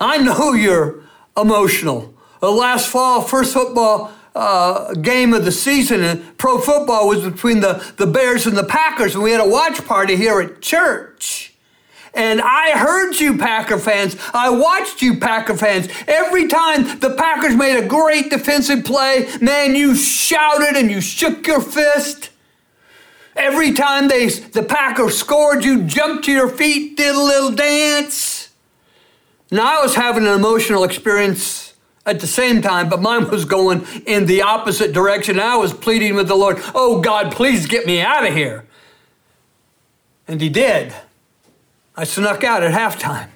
I 0.00 0.16
know 0.16 0.54
you're 0.54 1.02
emotional. 1.36 2.14
The 2.40 2.50
last 2.50 2.88
fall, 2.88 3.20
first 3.20 3.52
football 3.52 4.12
uh, 4.34 4.94
game 4.94 5.34
of 5.34 5.44
the 5.44 5.52
season 5.52 6.02
in 6.02 6.24
pro 6.38 6.58
football 6.58 7.06
was 7.06 7.22
between 7.22 7.60
the, 7.60 7.84
the 7.98 8.06
Bears 8.06 8.46
and 8.46 8.56
the 8.56 8.64
Packers, 8.64 9.14
and 9.14 9.22
we 9.22 9.30
had 9.30 9.42
a 9.42 9.48
watch 9.48 9.84
party 9.84 10.16
here 10.16 10.40
at 10.40 10.62
church. 10.62 11.52
And 12.14 12.40
I 12.40 12.78
heard 12.78 13.20
you, 13.20 13.36
Packer 13.36 13.78
fans. 13.78 14.16
I 14.32 14.48
watched 14.48 15.02
you, 15.02 15.18
Packer 15.18 15.54
fans. 15.54 15.86
Every 16.08 16.48
time 16.48 16.98
the 17.00 17.10
Packers 17.10 17.54
made 17.56 17.76
a 17.76 17.86
great 17.86 18.30
defensive 18.30 18.86
play, 18.86 19.28
man, 19.42 19.74
you 19.74 19.94
shouted 19.94 20.76
and 20.76 20.90
you 20.90 21.02
shook 21.02 21.46
your 21.46 21.60
fist. 21.60 22.30
Every 23.36 23.72
time 23.72 24.08
they 24.08 24.28
the 24.28 24.62
Packers 24.62 25.18
scored, 25.18 25.64
you 25.64 25.82
jumped 25.82 26.24
to 26.26 26.32
your 26.32 26.48
feet, 26.48 26.96
did 26.96 27.14
a 27.14 27.22
little 27.22 27.50
dance. 27.50 28.50
Now 29.50 29.80
I 29.80 29.82
was 29.82 29.94
having 29.94 30.26
an 30.26 30.34
emotional 30.34 30.84
experience 30.84 31.74
at 32.06 32.20
the 32.20 32.26
same 32.26 32.62
time, 32.62 32.88
but 32.88 33.00
mine 33.00 33.28
was 33.30 33.44
going 33.44 33.86
in 34.06 34.26
the 34.26 34.42
opposite 34.42 34.92
direction. 34.92 35.40
I 35.40 35.56
was 35.56 35.72
pleading 35.72 36.14
with 36.14 36.28
the 36.28 36.36
Lord, 36.36 36.62
"Oh 36.74 37.00
God, 37.00 37.32
please 37.32 37.66
get 37.66 37.86
me 37.86 38.00
out 38.00 38.26
of 38.26 38.34
here." 38.34 38.64
And 40.28 40.40
he 40.40 40.48
did. 40.48 40.94
I 41.96 42.04
snuck 42.04 42.44
out 42.44 42.62
at 42.62 42.72
halftime. 42.72 43.28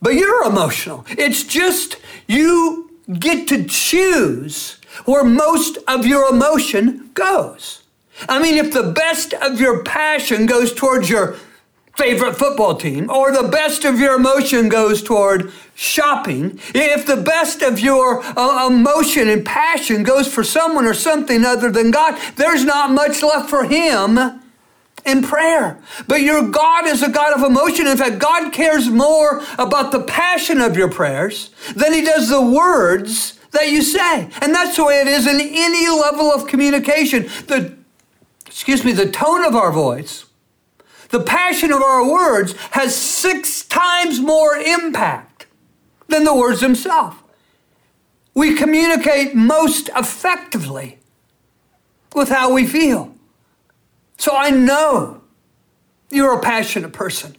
But 0.00 0.14
you're 0.14 0.44
emotional. 0.44 1.04
It's 1.10 1.42
just 1.42 1.96
you 2.26 2.90
get 3.18 3.48
to 3.48 3.64
choose 3.64 4.78
where 5.04 5.24
most 5.24 5.78
of 5.88 6.06
your 6.06 6.30
emotion 6.30 7.10
goes. 7.14 7.77
I 8.28 8.40
mean, 8.40 8.56
if 8.56 8.72
the 8.72 8.84
best 8.84 9.34
of 9.34 9.60
your 9.60 9.82
passion 9.84 10.46
goes 10.46 10.72
towards 10.72 11.10
your 11.10 11.36
favorite 11.96 12.36
football 12.36 12.76
team, 12.76 13.10
or 13.10 13.32
the 13.32 13.48
best 13.48 13.84
of 13.84 13.98
your 13.98 14.14
emotion 14.14 14.68
goes 14.68 15.02
toward 15.02 15.52
shopping, 15.74 16.58
if 16.74 17.04
the 17.04 17.16
best 17.16 17.60
of 17.60 17.80
your 17.80 18.22
uh, 18.38 18.68
emotion 18.68 19.28
and 19.28 19.44
passion 19.44 20.04
goes 20.04 20.32
for 20.32 20.44
someone 20.44 20.86
or 20.86 20.94
something 20.94 21.44
other 21.44 21.70
than 21.70 21.90
God, 21.90 22.18
there's 22.36 22.64
not 22.64 22.92
much 22.92 23.22
left 23.22 23.50
for 23.50 23.64
Him 23.64 24.40
in 25.04 25.22
prayer. 25.22 25.80
But 26.06 26.22
your 26.22 26.48
God 26.48 26.86
is 26.86 27.02
a 27.02 27.08
God 27.08 27.36
of 27.36 27.44
emotion. 27.44 27.86
In 27.86 27.96
fact, 27.96 28.18
God 28.18 28.52
cares 28.52 28.88
more 28.88 29.42
about 29.58 29.90
the 29.90 30.00
passion 30.00 30.60
of 30.60 30.76
your 30.76 30.90
prayers 30.90 31.50
than 31.74 31.92
He 31.92 32.02
does 32.02 32.28
the 32.28 32.42
words 32.42 33.38
that 33.52 33.70
you 33.70 33.82
say. 33.82 34.28
And 34.40 34.54
that's 34.54 34.76
the 34.76 34.84
way 34.84 35.00
it 35.00 35.08
is 35.08 35.26
in 35.26 35.40
any 35.40 35.88
level 35.88 36.30
of 36.30 36.46
communication. 36.46 37.24
The 37.46 37.77
excuse 38.58 38.84
me, 38.84 38.90
the 38.90 39.08
tone 39.08 39.44
of 39.44 39.54
our 39.54 39.70
voice, 39.70 40.24
the 41.10 41.22
passion 41.22 41.72
of 41.72 41.80
our 41.80 42.04
words 42.10 42.54
has 42.72 42.92
six 42.92 43.62
times 43.62 44.18
more 44.18 44.56
impact 44.56 45.46
than 46.08 46.24
the 46.24 46.34
words 46.34 46.60
themselves. 46.60 47.16
We 48.34 48.56
communicate 48.56 49.36
most 49.36 49.90
effectively 49.94 50.98
with 52.16 52.30
how 52.30 52.52
we 52.52 52.66
feel. 52.66 53.14
So 54.16 54.34
I 54.34 54.50
know 54.50 55.20
you're 56.10 56.36
a 56.36 56.40
passionate 56.40 56.92
person. 56.92 57.36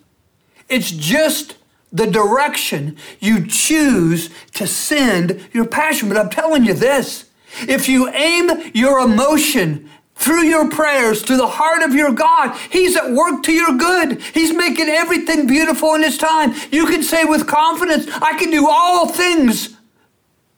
It's 0.69 0.89
just 0.89 1.57
the 1.91 2.07
direction 2.07 2.95
you 3.19 3.45
choose 3.45 4.29
to 4.53 4.65
send 4.65 5.49
your 5.51 5.65
passion. 5.65 6.07
But 6.07 6.17
I'm 6.17 6.29
telling 6.29 6.63
you 6.63 6.73
this 6.73 7.29
if 7.67 7.89
you 7.89 8.07
aim 8.07 8.71
your 8.73 8.99
emotion 8.99 9.89
through 10.19 10.43
your 10.43 10.69
prayers 10.69 11.23
to 11.23 11.37
the 11.37 11.47
heart 11.47 11.81
of 11.81 11.95
your 11.95 12.11
God, 12.11 12.55
He's 12.69 12.95
at 12.97 13.11
work 13.11 13.41
to 13.43 13.53
your 13.53 13.77
good. 13.77 14.21
He's 14.21 14.53
making 14.53 14.89
everything 14.89 15.47
beautiful 15.47 15.95
in 15.95 16.03
His 16.03 16.17
time. 16.17 16.53
You 16.71 16.85
can 16.85 17.03
say 17.03 17.23
with 17.23 17.47
confidence, 17.47 18.05
I 18.21 18.37
can 18.37 18.51
do 18.51 18.67
all 18.69 19.07
things 19.07 19.77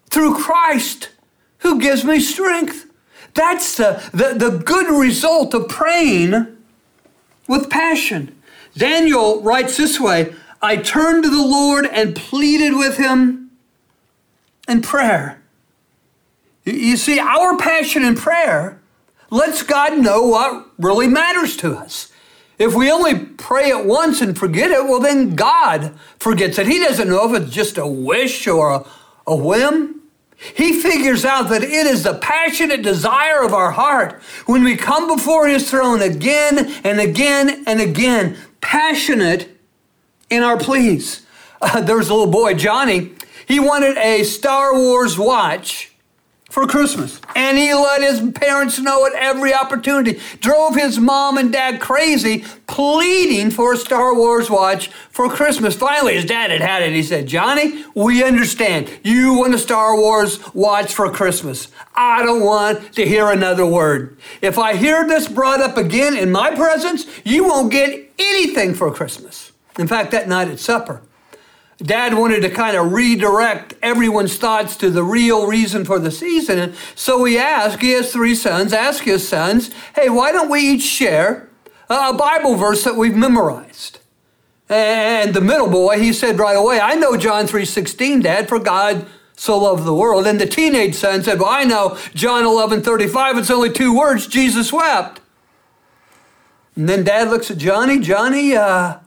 through 0.10 0.36
Christ 0.36 1.10
who 1.60 1.80
gives 1.80 2.04
me 2.04 2.20
strength. 2.20 2.92
That's 3.36 3.78
the, 3.78 4.04
the, 4.12 4.34
the 4.34 4.58
good 4.58 4.90
result 4.90 5.54
of 5.54 5.70
praying 5.70 6.58
with 7.48 7.70
passion. 7.70 8.36
Daniel 8.76 9.42
writes 9.42 9.78
this 9.78 10.00
way 10.00 10.34
I 10.60 10.78
turned 10.78 11.24
to 11.24 11.30
the 11.30 11.42
Lord 11.42 11.86
and 11.86 12.16
pleaded 12.16 12.76
with 12.76 12.98
him 12.98 13.52
in 14.68 14.82
prayer. 14.82 15.42
You 16.66 16.98
see, 16.98 17.20
our 17.20 17.58
passion 17.58 18.04
in 18.04 18.16
prayer 18.16 18.81
lets 19.32 19.64
God 19.64 19.98
know 19.98 20.22
what 20.22 20.68
really 20.78 21.08
matters 21.08 21.58
to 21.58 21.76
us. 21.76 22.12
If 22.60 22.76
we 22.76 22.92
only 22.92 23.18
pray 23.18 23.70
it 23.70 23.86
once 23.88 24.22
and 24.22 24.38
forget 24.38 24.70
it, 24.70 24.84
well, 24.84 25.00
then 25.00 25.34
God 25.36 25.98
forgets 26.20 26.60
it. 26.60 26.68
He 26.68 26.78
doesn't 26.78 27.10
know 27.10 27.34
if 27.34 27.42
it's 27.42 27.52
just 27.52 27.80
a 27.80 27.88
wish 27.88 28.46
or 28.48 28.70
a, 28.70 28.86
a 29.26 29.36
whim. 29.36 30.02
He 30.56 30.80
figures 30.80 31.26
out 31.26 31.50
that 31.50 31.64
it 31.64 31.72
is 31.72 32.04
the 32.04 32.16
passionate 32.16 32.84
desire 32.84 33.42
of 33.42 33.54
our 33.54 33.72
heart 33.72 34.22
when 34.46 34.64
we 34.64 34.76
come 34.76 35.08
before 35.08 35.48
His 35.48 35.70
throne 35.70 36.02
again 36.02 36.72
and 36.84 37.00
again 37.00 37.64
and 37.66 37.80
again, 37.80 38.38
passionate 38.60 39.58
in 40.30 40.44
our 40.44 40.58
pleas. 40.58 41.26
Uh, 41.62 41.82
there 41.82 41.98
was 41.98 42.10
a 42.10 42.14
little 42.14 42.32
boy, 42.32 42.54
Johnny. 42.54 43.14
He 43.48 43.60
wanted 43.60 43.98
a 43.98 44.24
Star 44.24 44.74
Wars 44.76 45.18
watch 45.18 45.91
for 46.52 46.68
Christmas. 46.68 47.20
And 47.34 47.58
he 47.58 47.74
let 47.74 48.02
his 48.02 48.30
parents 48.34 48.78
know 48.78 49.06
at 49.06 49.14
every 49.14 49.54
opportunity. 49.54 50.20
Drove 50.42 50.76
his 50.76 51.00
mom 51.00 51.38
and 51.38 51.52
dad 51.52 51.80
crazy, 51.80 52.44
pleading 52.68 53.52
for 53.52 53.74
a 53.74 53.78
Star 53.78 54.14
Wars 54.14 54.50
watch 54.50 54.90
for 55.10 55.30
Christmas. 55.30 55.76
Finally, 55.76 56.16
his 56.16 56.26
dad 56.26 56.52
had 56.52 56.62
had 56.62 56.84
it. 56.84 56.92
He 56.92 57.04
said, 57.04 57.26
Johnny, 57.26 57.86
we 57.96 58.24
understand. 58.24 58.90
You 59.04 59.34
want 59.36 59.56
a 59.56 59.58
Star 59.58 59.96
Wars 59.96 60.40
watch 60.54 60.94
for 60.94 61.10
Christmas. 61.10 61.70
I 61.96 62.24
don't 62.24 62.44
want 62.44 62.94
to 62.94 63.06
hear 63.06 63.30
another 63.30 63.66
word. 63.66 64.18
If 64.42 64.60
I 64.60 64.76
hear 64.76 65.08
this 65.08 65.30
brought 65.30 65.62
up 65.62 65.78
again 65.78 66.18
in 66.18 66.32
my 66.32 66.54
presence, 66.54 67.06
you 67.24 67.46
won't 67.46 67.72
get 67.72 68.12
anything 68.20 68.74
for 68.74 68.94
Christmas. 68.94 69.54
In 69.80 69.88
fact, 69.88 70.12
that 70.12 70.28
night 70.28 70.50
at 70.50 70.60
supper, 70.60 71.02
Dad 71.82 72.14
wanted 72.14 72.42
to 72.42 72.50
kind 72.50 72.78
of 72.78 72.92
redirect 72.92 73.74
everyone's 73.82 74.38
thoughts 74.38 74.76
to 74.78 74.90
the 74.90 75.04
real 75.04 75.48
reason 75.48 75.84
for 75.84 76.00
the 76.00 76.12
season. 76.12 76.60
And 76.60 76.76
so 76.96 77.24
he 77.24 77.38
asked, 77.38 77.82
he 77.82 77.92
has 77.92 78.12
three 78.12 78.36
sons, 78.36 78.72
ask 78.72 79.04
his 79.04 79.28
sons, 79.28 79.72
hey, 79.96 80.10
why 80.10 80.32
don't 80.32 80.50
we 80.50 80.60
each 80.62 80.84
share 80.84 81.50
a 81.90 82.14
Bible 82.14 82.56
verse 82.56 82.84
that 82.84 82.96
we've 82.96 83.16
memorized? 83.16 84.00
And 84.70 85.34
the 85.34 85.42
middle 85.42 85.70
boy, 85.70 86.00
he 86.00 86.14
said 86.14 86.40
right 86.40 86.56
away, 86.56 86.80
I 86.80 86.96
know 86.96 87.18
John 87.18 87.46
3.16, 87.46 88.24
Dad, 88.24 88.48
for 88.48 88.60
God 88.60 89.08
so 89.36 89.58
loved 89.58 89.84
the 89.84 89.94
world. 89.94 90.28
And 90.28 90.40
the 90.40 90.46
teenage 90.46 90.96
son 90.96 91.24
said, 91.24 91.40
well, 91.40 91.50
I 91.50 91.64
know 91.64 91.98
John 92.14 92.44
11.35, 92.44 93.40
it's 93.40 93.50
only 93.50 93.72
two 93.72 93.98
words, 93.98 94.28
Jesus 94.28 94.72
wept. 94.72 95.20
And 96.76 96.88
then 96.88 97.04
Dad 97.04 97.30
looks 97.30 97.52
at 97.52 97.58
Johnny, 97.58 98.00
Johnny, 98.00 98.56
uh, 98.56 99.00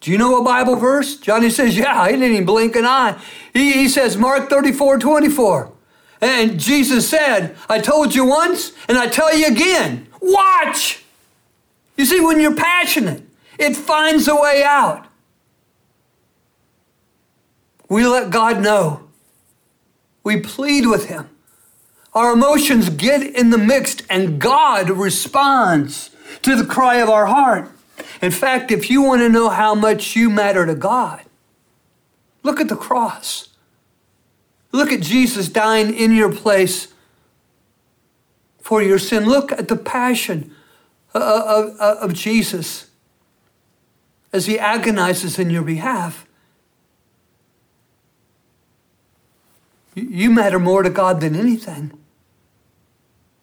do 0.00 0.10
you 0.10 0.18
know 0.18 0.40
a 0.40 0.44
Bible 0.44 0.76
verse? 0.76 1.16
Johnny 1.16 1.50
says, 1.50 1.76
Yeah, 1.76 2.06
he 2.06 2.12
didn't 2.12 2.32
even 2.32 2.46
blink 2.46 2.76
an 2.76 2.84
eye. 2.84 3.20
He, 3.52 3.72
he 3.72 3.88
says, 3.88 4.16
Mark 4.16 4.50
34 4.50 4.98
24. 4.98 5.72
And 6.20 6.58
Jesus 6.58 7.08
said, 7.08 7.56
I 7.68 7.78
told 7.78 8.14
you 8.14 8.24
once, 8.24 8.72
and 8.88 8.96
I 8.96 9.06
tell 9.06 9.36
you 9.36 9.46
again, 9.46 10.08
watch. 10.20 11.04
You 11.96 12.04
see, 12.04 12.20
when 12.20 12.40
you're 12.40 12.54
passionate, 12.54 13.22
it 13.58 13.76
finds 13.76 14.28
a 14.28 14.34
way 14.34 14.62
out. 14.62 15.06
We 17.88 18.06
let 18.06 18.30
God 18.30 18.62
know. 18.62 19.08
We 20.24 20.40
plead 20.40 20.86
with 20.86 21.08
Him. 21.08 21.28
Our 22.14 22.32
emotions 22.32 22.88
get 22.88 23.22
in 23.22 23.50
the 23.50 23.58
mix, 23.58 23.96
and 24.08 24.40
God 24.40 24.90
responds 24.90 26.10
to 26.42 26.56
the 26.56 26.64
cry 26.64 26.96
of 26.96 27.08
our 27.08 27.26
heart. 27.26 27.70
In 28.22 28.30
fact, 28.30 28.70
if 28.70 28.90
you 28.90 29.02
want 29.02 29.20
to 29.20 29.28
know 29.28 29.48
how 29.48 29.74
much 29.74 30.16
you 30.16 30.30
matter 30.30 30.66
to 30.66 30.74
God, 30.74 31.24
look 32.42 32.60
at 32.60 32.68
the 32.68 32.76
cross. 32.76 33.48
Look 34.72 34.92
at 34.92 35.00
Jesus 35.00 35.48
dying 35.48 35.94
in 35.94 36.12
your 36.12 36.32
place 36.32 36.88
for 38.60 38.82
your 38.82 38.98
sin. 38.98 39.26
Look 39.26 39.52
at 39.52 39.68
the 39.68 39.76
passion 39.76 40.54
uh, 41.14 41.18
uh, 41.18 41.44
of, 41.46 41.80
of, 41.80 42.10
of 42.10 42.14
Jesus 42.14 42.90
as 44.32 44.46
he 44.46 44.58
agonizes 44.58 45.38
in 45.38 45.50
your 45.50 45.62
behalf. 45.62 46.26
You 49.94 50.30
matter 50.30 50.58
more 50.58 50.82
to 50.82 50.90
God 50.90 51.20
than 51.20 51.34
anything. 51.34 51.98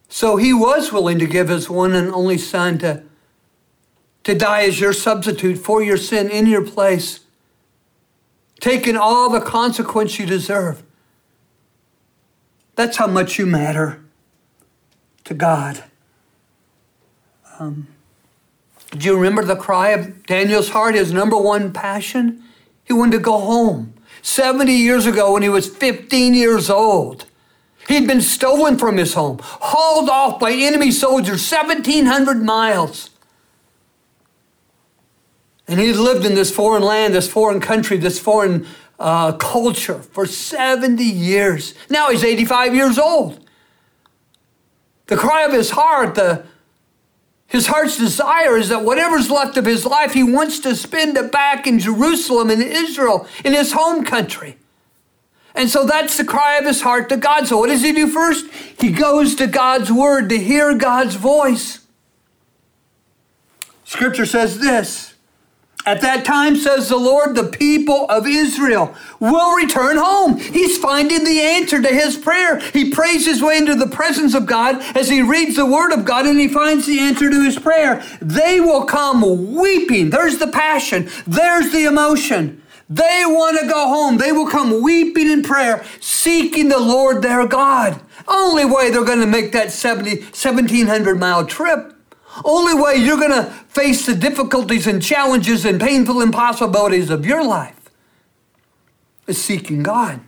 So 0.07 0.36
he 0.36 0.53
was 0.53 0.91
willing 0.91 1.17
to 1.17 1.25
give 1.25 1.49
his 1.49 1.67
one 1.67 1.93
and 1.93 2.13
only 2.13 2.38
son 2.38 2.77
to 2.79 3.03
to 4.23 4.33
die 4.33 4.63
as 4.63 4.79
your 4.79 4.93
substitute 4.93 5.57
for 5.57 5.81
your 5.83 5.97
sin 5.97 6.29
in 6.29 6.47
your 6.47 6.65
place, 6.65 7.21
taking 8.59 8.95
all 8.95 9.29
the 9.29 9.41
consequence 9.41 10.17
you 10.17 10.25
deserve. 10.25 10.83
That's 12.75 12.97
how 12.97 13.07
much 13.07 13.38
you 13.38 13.45
matter 13.45 14.03
to 15.25 15.33
God. 15.33 15.83
Um, 17.59 17.88
do 18.91 19.05
you 19.05 19.15
remember 19.15 19.43
the 19.43 19.55
cry 19.55 19.89
of 19.89 20.25
Daniel's 20.25 20.69
heart, 20.69 20.95
his 20.95 21.12
number 21.12 21.38
one 21.38 21.73
passion? 21.73 22.43
He 22.83 22.93
wanted 22.93 23.17
to 23.17 23.23
go 23.23 23.38
home. 23.39 23.93
70 24.21 24.71
years 24.71 25.05
ago, 25.05 25.33
when 25.33 25.43
he 25.43 25.49
was 25.49 25.67
15 25.67 26.33
years 26.33 26.69
old, 26.69 27.25
he'd 27.88 28.07
been 28.07 28.21
stolen 28.21 28.77
from 28.77 28.97
his 28.97 29.13
home, 29.13 29.39
hauled 29.41 30.09
off 30.09 30.39
by 30.39 30.51
enemy 30.51 30.91
soldiers 30.91 31.51
1,700 31.51 32.41
miles. 32.41 33.09
And 35.67 35.80
he 35.80 35.93
lived 35.93 36.26
in 36.26 36.36
this 36.36 36.52
foreign 36.52 36.84
land, 36.84 37.13
this 37.13 37.30
foreign 37.30 37.60
country, 37.60 37.97
this 37.97 38.19
foreign 38.19 38.67
uh, 38.99 39.34
culture 39.34 39.99
for 39.99 40.26
70 40.26 41.04
years. 41.04 41.73
Now 41.89 42.10
he's 42.10 42.23
85 42.23 42.76
years 42.76 42.97
old. 42.97 43.39
The 45.08 45.17
cry 45.17 45.43
of 45.43 45.54
his 45.54 45.71
heart, 45.71 46.15
the, 46.15 46.45
his 47.47 47.67
heart's 47.67 47.97
desire 47.97 48.58
is 48.58 48.69
that 48.69 48.84
whatever's 48.84 49.30
left 49.30 49.58
of 49.58 49.65
his 49.65 49.86
life, 49.86 50.13
he 50.13 50.23
wants 50.23 50.60
to 50.60 50.76
spend 50.76 51.17
it 51.17 51.32
back 51.32 51.67
in 51.67 51.80
Jerusalem, 51.80 52.49
in 52.49 52.62
Israel, 52.62 53.28
in 53.43 53.54
his 53.54 53.73
home 53.73 54.04
country. 54.04 54.58
And 55.56 55.69
so 55.69 55.86
that's 55.86 56.17
the 56.17 56.26
cry 56.26 56.58
of 56.58 56.65
his 56.65 56.82
heart 56.82 57.10
to 57.10 57.17
God. 57.17 57.47
So 57.47 57.58
what 57.58 57.67
does 57.67 57.84
he 57.84 57.91
do 57.91 58.08
first? 58.08 58.52
He 58.80 58.91
goes 58.91 59.36
to 59.36 59.47
God's 59.47 59.91
word 59.91 60.30
to 60.30 60.38
hear 60.38 60.73
God's 60.73 61.15
voice. 61.15 61.86
Scripture 63.84 64.26
says 64.26 64.60
this 64.60 65.12
at 65.85 66.01
that 66.01 66.23
time, 66.23 66.55
says 66.55 66.87
the 66.87 66.97
Lord, 66.97 67.35
the 67.35 67.43
people 67.43 68.05
of 68.09 68.25
Israel 68.25 68.95
will 69.19 69.53
return 69.55 69.97
home. 69.97 70.37
He's 70.37 70.77
finding 70.77 71.25
the 71.25 71.41
answer 71.41 71.81
to 71.81 71.89
his 71.89 72.17
prayer. 72.17 72.59
He 72.59 72.89
prays 72.89 73.25
his 73.25 73.41
way 73.41 73.57
into 73.57 73.75
the 73.75 73.87
presence 73.87 74.33
of 74.33 74.45
God 74.45 74.81
as 74.95 75.09
he 75.09 75.21
reads 75.21 75.57
the 75.57 75.65
word 75.65 75.91
of 75.91 76.05
God 76.05 76.25
and 76.25 76.39
he 76.39 76.47
finds 76.47 76.85
the 76.85 76.99
answer 76.99 77.29
to 77.29 77.43
his 77.43 77.59
prayer. 77.59 78.01
They 78.21 78.61
will 78.61 78.85
come 78.85 79.55
weeping. 79.55 80.09
There's 80.09 80.37
the 80.37 80.47
passion, 80.47 81.09
there's 81.27 81.71
the 81.71 81.85
emotion. 81.85 82.61
They 82.89 83.23
want 83.25 83.59
to 83.59 83.67
go 83.67 83.87
home. 83.87 84.17
They 84.17 84.31
will 84.31 84.47
come 84.47 84.81
weeping 84.81 85.31
in 85.31 85.41
prayer, 85.41 85.83
seeking 85.99 86.69
the 86.69 86.79
Lord 86.79 87.21
their 87.21 87.47
God. 87.47 87.99
Only 88.27 88.65
way 88.65 88.91
they're 88.91 89.05
going 89.05 89.21
to 89.21 89.25
make 89.25 89.51
that 89.53 89.71
70, 89.71 90.17
1700 90.19 91.19
mile 91.19 91.45
trip 91.45 91.92
only 92.43 92.73
way 92.73 92.95
you're 92.95 93.17
going 93.17 93.31
to 93.31 93.49
face 93.67 94.05
the 94.05 94.15
difficulties 94.15 94.87
and 94.87 95.01
challenges 95.01 95.65
and 95.65 95.79
painful 95.79 96.21
impossibilities 96.21 97.09
of 97.09 97.25
your 97.25 97.43
life 97.43 97.91
is 99.27 99.41
seeking 99.41 99.83
God. 99.83 100.19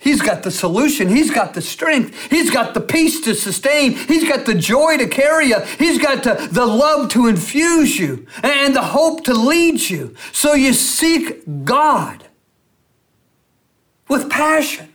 He's 0.00 0.20
got 0.20 0.42
the 0.42 0.50
solution. 0.50 1.08
He's 1.08 1.30
got 1.30 1.54
the 1.54 1.62
strength. 1.62 2.30
He's 2.30 2.50
got 2.50 2.74
the 2.74 2.80
peace 2.80 3.22
to 3.22 3.34
sustain. 3.34 3.92
He's 3.92 4.28
got 4.28 4.44
the 4.44 4.54
joy 4.54 4.98
to 4.98 5.08
carry 5.08 5.46
you. 5.46 5.60
He's 5.78 5.98
got 5.98 6.24
the, 6.24 6.48
the 6.52 6.66
love 6.66 7.10
to 7.12 7.26
infuse 7.26 7.98
you 7.98 8.26
and 8.42 8.76
the 8.76 8.82
hope 8.82 9.24
to 9.24 9.34
lead 9.34 9.80
you. 9.88 10.14
So 10.32 10.52
you 10.52 10.74
seek 10.74 11.64
God 11.64 12.24
with 14.08 14.28
passion. 14.30 14.92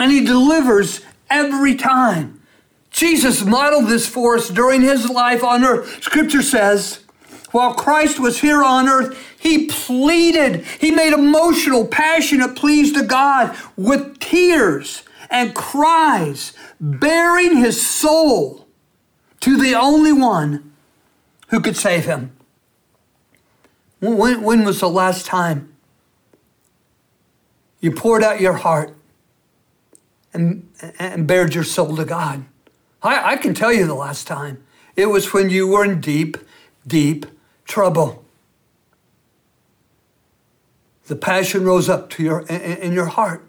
And 0.00 0.10
He 0.10 0.24
delivers 0.24 1.02
every 1.30 1.76
time. 1.76 2.37
Jesus 2.90 3.44
modeled 3.44 3.88
this 3.88 4.06
for 4.06 4.36
us 4.36 4.48
during 4.48 4.82
his 4.82 5.08
life 5.08 5.44
on 5.44 5.64
earth. 5.64 6.02
Scripture 6.02 6.42
says 6.42 7.04
While 7.52 7.74
Christ 7.74 8.18
was 8.18 8.40
here 8.40 8.62
on 8.62 8.88
earth, 8.88 9.18
he 9.38 9.66
pleaded, 9.66 10.64
he 10.64 10.90
made 10.90 11.12
emotional, 11.12 11.86
passionate 11.86 12.56
pleas 12.56 12.92
to 12.94 13.02
God 13.02 13.56
with 13.76 14.18
tears 14.18 15.04
and 15.30 15.54
cries, 15.54 16.52
baring 16.80 17.56
his 17.56 17.84
soul 17.84 18.66
to 19.40 19.56
the 19.56 19.74
only 19.74 20.12
one 20.12 20.72
who 21.48 21.60
could 21.60 21.76
save 21.76 22.04
him. 22.04 22.32
When, 24.00 24.42
when 24.42 24.64
was 24.64 24.80
the 24.80 24.88
last 24.88 25.26
time 25.26 25.74
you 27.80 27.90
poured 27.90 28.22
out 28.22 28.40
your 28.40 28.54
heart 28.54 28.96
and, 30.32 30.68
and 30.98 31.26
bared 31.26 31.54
your 31.54 31.64
soul 31.64 31.96
to 31.96 32.04
God? 32.04 32.44
I, 33.02 33.32
I 33.32 33.36
can 33.36 33.54
tell 33.54 33.72
you 33.72 33.86
the 33.86 33.94
last 33.94 34.26
time. 34.26 34.64
It 34.96 35.06
was 35.06 35.32
when 35.32 35.50
you 35.50 35.68
were 35.68 35.84
in 35.84 36.00
deep, 36.00 36.36
deep 36.86 37.26
trouble. 37.64 38.24
The 41.06 41.16
passion 41.16 41.64
rose 41.64 41.88
up 41.88 42.10
to 42.10 42.22
your, 42.22 42.40
in, 42.48 42.92
your 42.92 43.06
heart. 43.06 43.44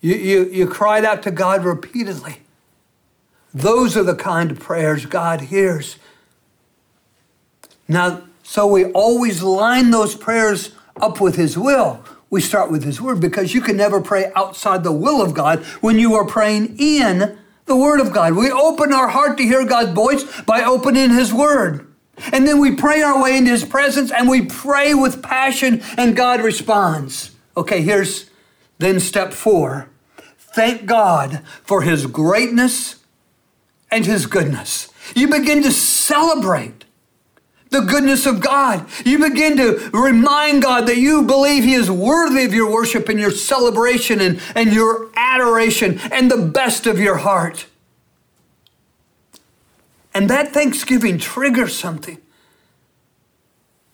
You, 0.00 0.14
you, 0.14 0.44
you 0.46 0.66
cried 0.66 1.04
out 1.04 1.22
to 1.24 1.30
God 1.30 1.64
repeatedly. 1.64 2.40
Those 3.52 3.96
are 3.96 4.02
the 4.02 4.16
kind 4.16 4.50
of 4.50 4.58
prayers 4.58 5.06
God 5.06 5.42
hears. 5.42 5.98
Now, 7.86 8.24
so 8.42 8.66
we 8.66 8.86
always 8.86 9.42
line 9.42 9.90
those 9.90 10.16
prayers 10.16 10.72
up 11.00 11.20
with 11.20 11.36
His 11.36 11.56
will. 11.56 12.02
We 12.30 12.40
start 12.40 12.70
with 12.70 12.82
His 12.82 13.00
Word 13.00 13.20
because 13.20 13.54
you 13.54 13.60
can 13.60 13.76
never 13.76 14.00
pray 14.00 14.32
outside 14.34 14.82
the 14.82 14.92
will 14.92 15.22
of 15.22 15.34
God 15.34 15.60
when 15.80 15.98
you 15.98 16.14
are 16.14 16.26
praying 16.26 16.76
in 16.78 17.38
the 17.66 17.76
Word 17.76 18.00
of 18.00 18.12
God. 18.12 18.34
We 18.34 18.50
open 18.50 18.92
our 18.92 19.08
heart 19.08 19.36
to 19.38 19.44
hear 19.44 19.64
God's 19.64 19.92
voice 19.92 20.42
by 20.42 20.64
opening 20.64 21.10
His 21.10 21.32
Word. 21.32 21.86
And 22.32 22.46
then 22.46 22.60
we 22.60 22.76
pray 22.76 23.02
our 23.02 23.22
way 23.22 23.36
into 23.36 23.50
His 23.50 23.64
presence 23.64 24.10
and 24.10 24.28
we 24.28 24.46
pray 24.46 24.94
with 24.94 25.22
passion 25.22 25.82
and 25.96 26.16
God 26.16 26.40
responds. 26.40 27.32
Okay, 27.56 27.82
here's 27.82 28.30
then 28.78 29.00
step 29.00 29.32
four. 29.32 29.88
Thank 30.38 30.86
God 30.86 31.42
for 31.62 31.82
His 31.82 32.06
greatness 32.06 32.96
and 33.90 34.06
His 34.06 34.26
goodness. 34.26 34.88
You 35.14 35.28
begin 35.28 35.62
to 35.62 35.72
celebrate 35.72 36.83
the 37.70 37.80
goodness 37.80 38.26
of 38.26 38.40
God. 38.40 38.86
You 39.04 39.18
begin 39.18 39.56
to 39.56 39.90
remind 39.92 40.62
God 40.62 40.86
that 40.86 40.98
you 40.98 41.22
believe 41.22 41.64
He 41.64 41.74
is 41.74 41.90
worthy 41.90 42.44
of 42.44 42.54
your 42.54 42.70
worship 42.70 43.08
and 43.08 43.18
your 43.18 43.30
celebration 43.30 44.20
and, 44.20 44.40
and 44.54 44.72
your 44.72 45.10
adoration 45.16 45.98
and 46.12 46.30
the 46.30 46.38
best 46.38 46.86
of 46.86 46.98
your 46.98 47.16
heart. 47.16 47.66
And 50.14 50.30
that 50.30 50.52
thanksgiving 50.52 51.18
triggers 51.18 51.76
something 51.76 52.18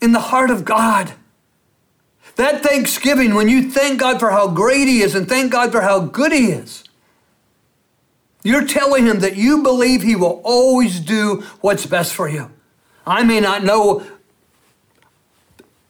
in 0.01 0.13
the 0.13 0.21
heart 0.21 0.51
of 0.51 0.65
God. 0.65 1.13
That 2.37 2.63
thanksgiving, 2.63 3.35
when 3.35 3.49
you 3.49 3.71
thank 3.71 4.01
God 4.01 4.21
for 4.21 4.31
how 4.31 4.49
great 4.49 4.87
He 4.87 5.01
is 5.03 5.15
and 5.15 5.29
thank 5.29 5.53
God 5.53 5.73
for 5.73 5.81
how 5.81 6.01
good 6.01 6.33
He 6.33 6.47
is, 6.47 6.85
you're 8.43 8.67
telling 8.67 9.07
Him 9.07 9.21
that 9.21 9.37
you 9.37 9.63
believe 9.63 10.03
He 10.03 10.17
will 10.17 10.41
always 10.45 11.01
do 11.01 11.43
what's 11.61 11.87
best 11.87 12.15
for 12.15 12.29
you. 12.29 12.51
I 13.11 13.25
may 13.25 13.41
not 13.41 13.65
know 13.65 14.07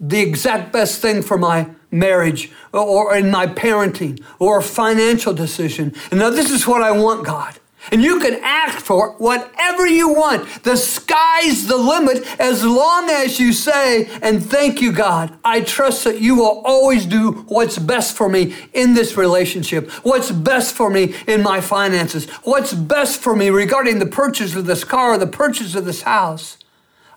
the 0.00 0.20
exact 0.20 0.72
best 0.72 1.02
thing 1.02 1.22
for 1.22 1.37
my 1.37 1.68
marriage 1.90 2.50
or 2.72 3.14
in 3.14 3.30
my 3.30 3.46
parenting 3.46 4.22
or 4.38 4.62
financial 4.62 5.35
decision. 5.35 5.94
And 6.11 6.20
now 6.20 6.30
this 6.30 6.50
is 6.50 6.66
what 6.66 6.83
I 6.83 6.92
want, 6.92 7.26
God. 7.26 7.59
And 7.90 8.02
you 8.02 8.20
can 8.20 8.38
ask 8.42 8.78
for 8.78 9.12
whatever 9.12 9.87
you 9.87 10.12
want. 10.12 10.64
The 10.64 10.76
sky's 10.76 11.66
the 11.66 11.78
limit 11.78 12.24
as 12.38 12.64
long 12.64 13.09
as 13.09 13.40
you 13.40 13.52
say, 13.52 14.06
and 14.22 14.44
thank 14.44 14.83
you, 14.83 14.92
God. 14.92 15.37
I 15.44 15.62
trust 15.62 16.04
that 16.04 16.20
you 16.20 16.37
will 16.37 16.62
always 16.64 17.06
do 17.06 17.44
what's 17.48 17.78
best 17.78 18.16
for 18.16 18.28
me 18.28 18.54
in 18.74 18.94
this 18.94 19.16
relationship, 19.16 19.90
what's 20.04 20.30
best 20.30 20.74
for 20.74 20.90
me 20.90 21.14
in 21.26 21.42
my 21.42 21.61
finances, 21.61 22.28
what's 22.44 22.74
best 22.74 23.20
for 23.20 23.35
me 23.35 23.48
regarding 23.48 23.98
the 23.98 24.06
purchase 24.06 24.54
of 24.54 24.66
this 24.66 24.85
car 24.85 25.14
or 25.14 25.18
the 25.18 25.26
purchase 25.26 25.74
of 25.74 25.87
this 25.87 26.02
house. 26.02 26.59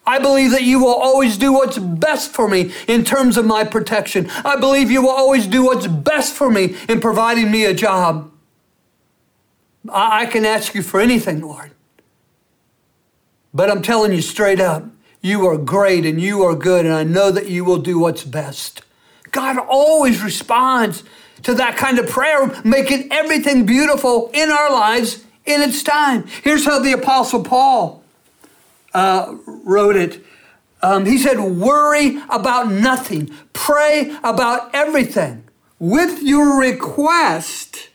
I 0.05 0.19
believe 0.19 0.51
that 0.51 0.63
you 0.63 0.79
will 0.79 0.93
always 0.93 1.37
do 1.37 1.53
what's 1.53 1.77
best 1.77 2.31
for 2.31 2.47
me 2.47 2.73
in 2.87 3.05
terms 3.05 3.37
of 3.37 3.45
my 3.45 3.63
protection. 3.63 4.29
I 4.43 4.57
believe 4.57 4.91
you 4.91 5.01
will 5.01 5.09
always 5.09 5.47
do 5.47 5.63
what's 5.63 5.87
best 5.87 6.33
for 6.33 6.49
me 6.49 6.75
in 6.89 6.99
providing 6.99 7.51
me 7.51 7.65
a 7.65 7.73
job. 7.73 8.31
I, 9.89 10.25
can 10.25 10.45
ask 10.45 10.73
you 10.75 10.81
for 10.81 10.99
anything, 10.99 11.41
Lord. 11.41 11.71
But 13.53 13.69
I'm 13.69 13.81
telling 13.81 14.13
you 14.13 14.21
straight 14.21 14.59
up, 14.59 14.85
you 15.21 15.45
are 15.47 15.57
great 15.57 16.05
and 16.05 16.19
you 16.19 16.43
are 16.43 16.55
good, 16.55 16.85
and 16.85 16.93
I 16.93 17.03
know 17.03 17.31
that 17.31 17.47
you 17.47 17.63
will 17.63 17.77
do 17.77 17.99
what's 17.99 18.23
best. 18.23 18.81
God 19.31 19.57
always 19.57 20.23
responds 20.23 21.03
to 21.43 21.53
that 21.55 21.77
kind 21.77 21.99
of 21.99 22.09
prayer, 22.09 22.61
making 22.63 23.11
everything 23.11 23.65
beautiful 23.65 24.29
in 24.33 24.49
our 24.49 24.71
lives 24.71 25.23
in 25.45 25.61
its 25.61 25.83
time. 25.83 26.25
Here's 26.43 26.65
how 26.65 26.79
the 26.79 26.93
Apostle 26.93 27.43
Paul 27.43 28.02
uh, 28.93 29.35
wrote 29.45 29.95
it. 29.95 30.23
Um, 30.81 31.05
he 31.05 31.17
said, 31.17 31.39
Worry 31.39 32.21
about 32.29 32.71
nothing, 32.71 33.29
pray 33.53 34.15
about 34.23 34.73
everything. 34.73 35.45
With 35.79 36.21
your 36.21 36.59
request, 36.59 37.89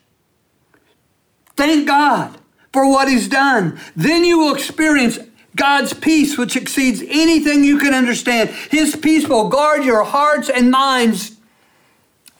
Thank 1.59 1.89
God 1.89 2.39
for 2.73 2.89
what 2.89 3.09
He's 3.09 3.27
done. 3.27 3.81
Then 3.97 4.25
you 4.25 4.39
will 4.39 4.55
experience 4.55 5.19
God's 5.57 5.93
peace, 5.93 6.39
which 6.39 6.55
exceeds 6.55 7.03
anything 7.03 7.65
you 7.65 7.79
can 7.79 7.93
understand. 7.93 8.51
His 8.71 8.95
peace 8.95 9.27
will 9.27 9.49
guard 9.49 9.85
your 9.85 10.05
hearts 10.05 10.49
and 10.49 10.71
minds 10.71 11.37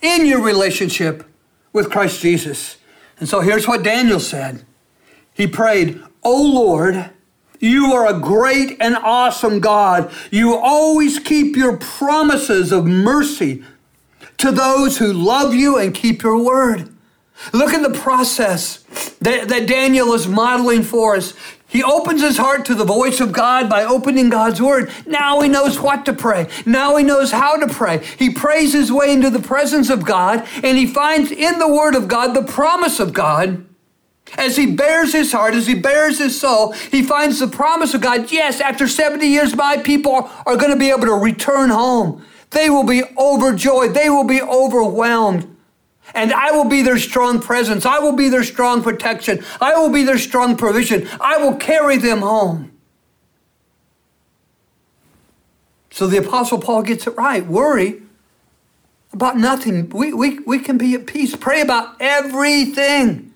in 0.01 0.25
your 0.25 0.41
relationship 0.41 1.25
with 1.73 1.91
Christ 1.91 2.21
Jesus. 2.21 2.77
And 3.19 3.29
so 3.29 3.41
here's 3.41 3.67
what 3.67 3.83
Daniel 3.83 4.21
said 4.21 4.65
He 5.35 5.49
prayed, 5.49 6.01
O 6.23 6.41
Lord, 6.41 7.11
you 7.61 7.93
are 7.93 8.07
a 8.07 8.19
great 8.19 8.77
and 8.81 8.97
awesome 8.97 9.61
God. 9.61 10.13
You 10.31 10.57
always 10.57 11.19
keep 11.19 11.57
your 11.57 11.77
promises 11.77 12.73
of 12.73 12.87
mercy 12.87 13.65
to 14.39 14.53
those 14.53 14.99
who 14.99 15.13
love 15.13 15.55
you 15.55 15.79
and 15.79 15.95
keep 15.95 16.23
your 16.23 16.43
word. 16.43 16.89
Look 17.53 17.73
at 17.73 17.83
the 17.83 17.99
process 17.99 18.79
that, 19.21 19.49
that 19.49 19.69
Daniel 19.69 20.13
is 20.13 20.27
modeling 20.27 20.83
for 20.83 21.17
us. 21.17 21.35
He 21.69 21.83
opens 21.83 22.23
his 22.23 22.39
heart 22.39 22.65
to 22.67 22.75
the 22.75 22.85
voice 22.85 23.21
of 23.21 23.31
God 23.31 23.69
by 23.69 23.85
opening 23.85 24.31
God's 24.31 24.61
word. 24.61 24.91
Now 25.07 25.41
he 25.41 25.49
knows 25.49 25.79
what 25.79 26.07
to 26.07 26.15
pray. 26.15 26.49
Now 26.65 26.97
he 26.97 27.05
knows 27.05 27.31
how 27.31 27.57
to 27.57 27.73
pray. 27.73 28.05
He 28.19 28.31
prays 28.31 28.73
his 28.73 28.91
way 28.91 29.13
into 29.13 29.29
the 29.29 29.41
presence 29.41 29.91
of 29.91 30.05
God 30.05 30.49
and 30.63 30.79
he 30.79 30.87
finds 30.87 31.31
in 31.31 31.59
the 31.59 31.69
word 31.69 31.95
of 31.95 32.09
God 32.09 32.35
the 32.35 32.51
promise 32.51 33.01
of 33.01 33.13
God. 33.13 33.68
As 34.37 34.57
he 34.57 34.67
bares 34.67 35.13
his 35.13 35.33
heart, 35.33 35.55
as 35.55 35.67
he 35.67 35.75
bares 35.75 36.19
his 36.19 36.39
soul, 36.39 36.73
he 36.73 37.03
finds 37.03 37.39
the 37.39 37.49
promise 37.49 37.95
of 37.95 38.01
God. 38.01 38.31
Yes, 38.31 38.61
after 38.61 38.87
70 38.87 39.27
years, 39.27 39.57
my 39.57 39.79
people 39.79 40.31
are 40.47 40.57
going 40.57 40.73
to 40.73 40.79
be 40.79 40.91
able 40.91 41.07
to 41.07 41.15
return 41.15 41.71
home. 41.71 42.25
They 42.51 42.71
will 42.71 42.85
be 42.85 43.03
overjoyed. 43.17 43.95
They 43.95 44.11
will 44.11 44.25
be 44.25 44.41
overwhelmed. 44.41 45.57
And 46.15 46.33
I 46.33 46.53
will 46.53 46.65
be 46.65 46.83
their 46.83 46.99
strong 46.99 47.41
presence. 47.41 47.85
I 47.85 47.99
will 47.99 48.17
be 48.17 48.29
their 48.29 48.45
strong 48.45 48.83
protection. 48.83 49.45
I 49.61 49.75
will 49.75 49.91
be 49.93 50.05
their 50.05 50.19
strong 50.19 50.57
provision. 50.57 51.09
I 51.21 51.39
will 51.39 51.57
carry 51.57 51.99
them 51.99 52.21
home. 52.21 52.73
So 55.91 56.07
the 56.07 56.19
Apostle 56.19 56.59
Paul 56.59 56.83
gets 56.83 57.07
it 57.07 57.17
right. 57.17 57.45
Worry 57.45 58.03
about 59.13 59.37
nothing. 59.37 59.89
We, 59.91 60.13
we, 60.13 60.39
we 60.41 60.59
can 60.61 60.79
be 60.79 60.95
at 60.95 61.07
peace. 61.07 61.35
Pray 61.35 61.61
about 61.61 61.97
everything. 62.01 63.28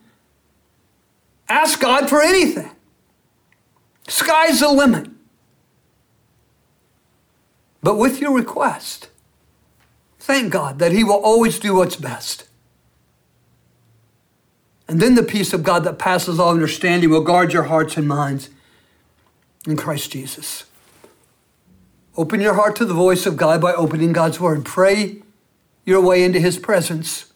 Ask 1.53 1.81
God 1.81 2.09
for 2.09 2.23
anything. 2.23 2.71
Sky's 4.09 4.61
the 4.61 4.71
limit. 4.71 5.11
But 7.83 7.99
with 7.99 8.23
your 8.23 8.35
request, 8.35 9.11
thank 10.19 10.51
God 10.51 10.79
that 10.79 10.93
He 10.93 11.05
will 11.05 11.21
always 11.23 11.59
do 11.59 11.75
what's 11.75 11.97
best. 11.97 12.49
And 14.89 14.99
then 14.99 15.15
the 15.15 15.23
peace 15.23 15.53
of 15.53 15.63
God 15.63 15.85
that 15.85 15.99
passes 15.99 16.41
all 16.41 16.53
understanding 16.53 17.11
will 17.11 17.21
guard 17.21 17.53
your 17.53 17.65
hearts 17.65 17.99
and 17.99 18.09
minds 18.09 18.49
in 19.67 19.77
Christ 19.77 20.11
Jesus. 20.11 20.65
Open 22.17 22.41
your 22.41 22.55
heart 22.55 22.77
to 22.77 22.87
the 22.87 22.95
voice 22.95 23.27
of 23.27 23.37
God 23.37 23.61
by 23.61 23.75
opening 23.75 24.15
God's 24.15 24.41
word. 24.41 24.65
Pray 24.65 25.23
your 25.85 26.01
way 26.01 26.25
into 26.25 26.41
his 26.41 26.59
presence. 26.59 27.32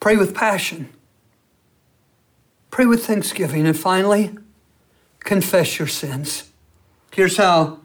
Pray 0.00 0.16
with 0.16 0.34
passion. 0.34 0.88
Pray 2.70 2.86
with 2.86 3.06
thanksgiving. 3.06 3.66
And 3.66 3.78
finally, 3.78 4.36
confess 5.20 5.78
your 5.78 5.88
sins. 5.88 6.50
Here's 7.12 7.36
how 7.36 7.80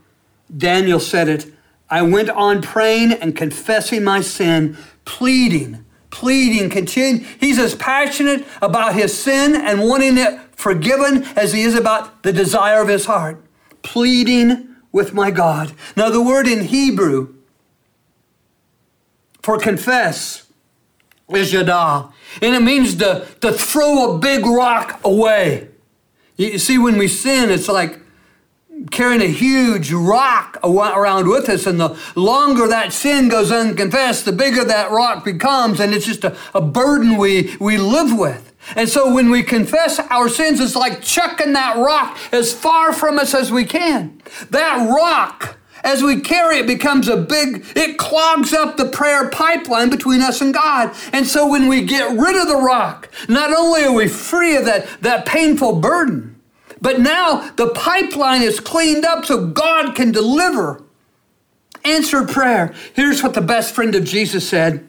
Daniel 0.56 1.00
said 1.00 1.28
it 1.28 1.54
I 1.90 2.02
went 2.02 2.30
on 2.30 2.62
praying 2.62 3.14
and 3.14 3.36
confessing 3.36 4.04
my 4.04 4.22
sin 4.22 4.78
pleading, 5.06 5.86
pleading, 6.10 6.70
continue. 6.70 7.24
He's 7.40 7.60
as 7.60 7.76
passionate 7.76 8.46
about 8.62 8.96
his 8.96 9.18
sin 9.18 9.56
and 9.56 9.82
wanting 9.82 10.18
it 10.18 10.40
forgiven 10.52 11.24
as 11.36 11.54
he 11.54 11.62
is 11.62 11.76
about 11.76 12.24
the 12.24 12.34
desire 12.34 12.82
of 12.82 12.88
his 12.88 13.06
heart. 13.06 13.44
Pleading 13.84 14.76
with 14.92 15.14
my 15.14 15.30
God. 15.30 15.74
Now, 15.96 16.10
the 16.10 16.24
word 16.24 16.48
in 16.48 16.66
Hebrew 16.66 17.36
for 19.44 19.60
confess 19.60 20.45
is 21.30 21.54
yadah, 21.54 22.12
and 22.42 22.56
it 22.56 22.62
means 22.62 22.96
to, 22.96 23.28
to 23.42 23.52
throw 23.52 24.16
a 24.16 24.18
big 24.20 24.46
rock 24.46 25.00
away. 25.04 25.70
You 26.38 26.60
see, 26.60 26.78
when 26.78 26.98
we 26.98 27.08
sin, 27.08 27.50
it's 27.50 27.68
like 27.68 28.00
carrying 28.92 29.22
a 29.22 29.28
huge 29.28 29.92
rock 29.92 30.58
around 30.64 31.28
with 31.28 31.48
us. 31.50 31.66
And 31.66 31.80
the 31.80 31.98
longer 32.16 32.68
that 32.68 32.94
sin 32.94 33.30
goes 33.30 33.52
unconfessed, 33.52 34.26
the 34.26 34.32
bigger 34.34 34.64
that 34.66 34.92
rock 34.92 35.24
becomes. 35.24 35.80
And 35.80 35.94
it's 35.94 36.06
just 36.06 36.24
a, 36.24 36.38
a 36.54 36.62
burden 36.62 37.18
we, 37.18 37.56
we 37.60 37.78
live 37.78 38.18
with. 38.18 38.54
And 38.76 38.90
so 38.90 39.14
when 39.14 39.30
we 39.30 39.44
confess 39.44 40.00
our 40.00 40.28
sins, 40.28 40.60
it's 40.60 40.76
like 40.76 41.02
chucking 41.02 41.54
that 41.54 41.78
rock 41.78 42.18
as 42.32 42.52
far 42.52 42.94
from 42.94 43.20
us 43.20 43.34
as 43.34 43.52
we 43.52 43.64
can. 43.64 44.22
That 44.50 44.90
rock, 44.90 45.55
as 45.86 46.04
we 46.04 46.20
carry 46.20 46.58
it, 46.58 46.68
becomes 46.68 47.08
a 47.08 47.16
big, 47.16 47.66
it 47.76 47.98
clogs 47.98 48.54
up 48.54 48.76
the 48.76 48.90
prayer 48.90 49.30
pipeline 49.30 49.90
between 49.90 50.22
us 50.22 50.42
and 50.42 50.54
God. 50.54 50.94
And 51.14 51.26
so 51.26 51.48
when 51.48 51.68
we 51.68 51.84
get 51.84 52.18
rid 52.18 52.36
of 52.36 52.48
the 52.48 52.58
rock, 52.58 53.10
not 53.30 53.54
only 53.56 53.84
are 53.84 53.94
we 53.94 54.08
free 54.08 54.56
of 54.56 54.66
that, 54.66 54.88
that 55.02 55.26
painful 55.26 55.80
burden, 55.80 56.42
but 56.82 57.00
now 57.00 57.52
the 57.52 57.70
pipeline 57.70 58.42
is 58.42 58.60
cleaned 58.60 59.06
up 59.06 59.26
so 59.26 59.48
God 59.48 59.96
can 59.96 60.12
deliver 60.12 60.84
answered 61.84 62.30
prayer. 62.30 62.74
Here's 62.94 63.22
what 63.22 63.36
the 63.36 63.42
best 63.42 63.74
friend 63.74 63.94
of 63.96 64.04
Jesus 64.04 64.50
said 64.50 64.88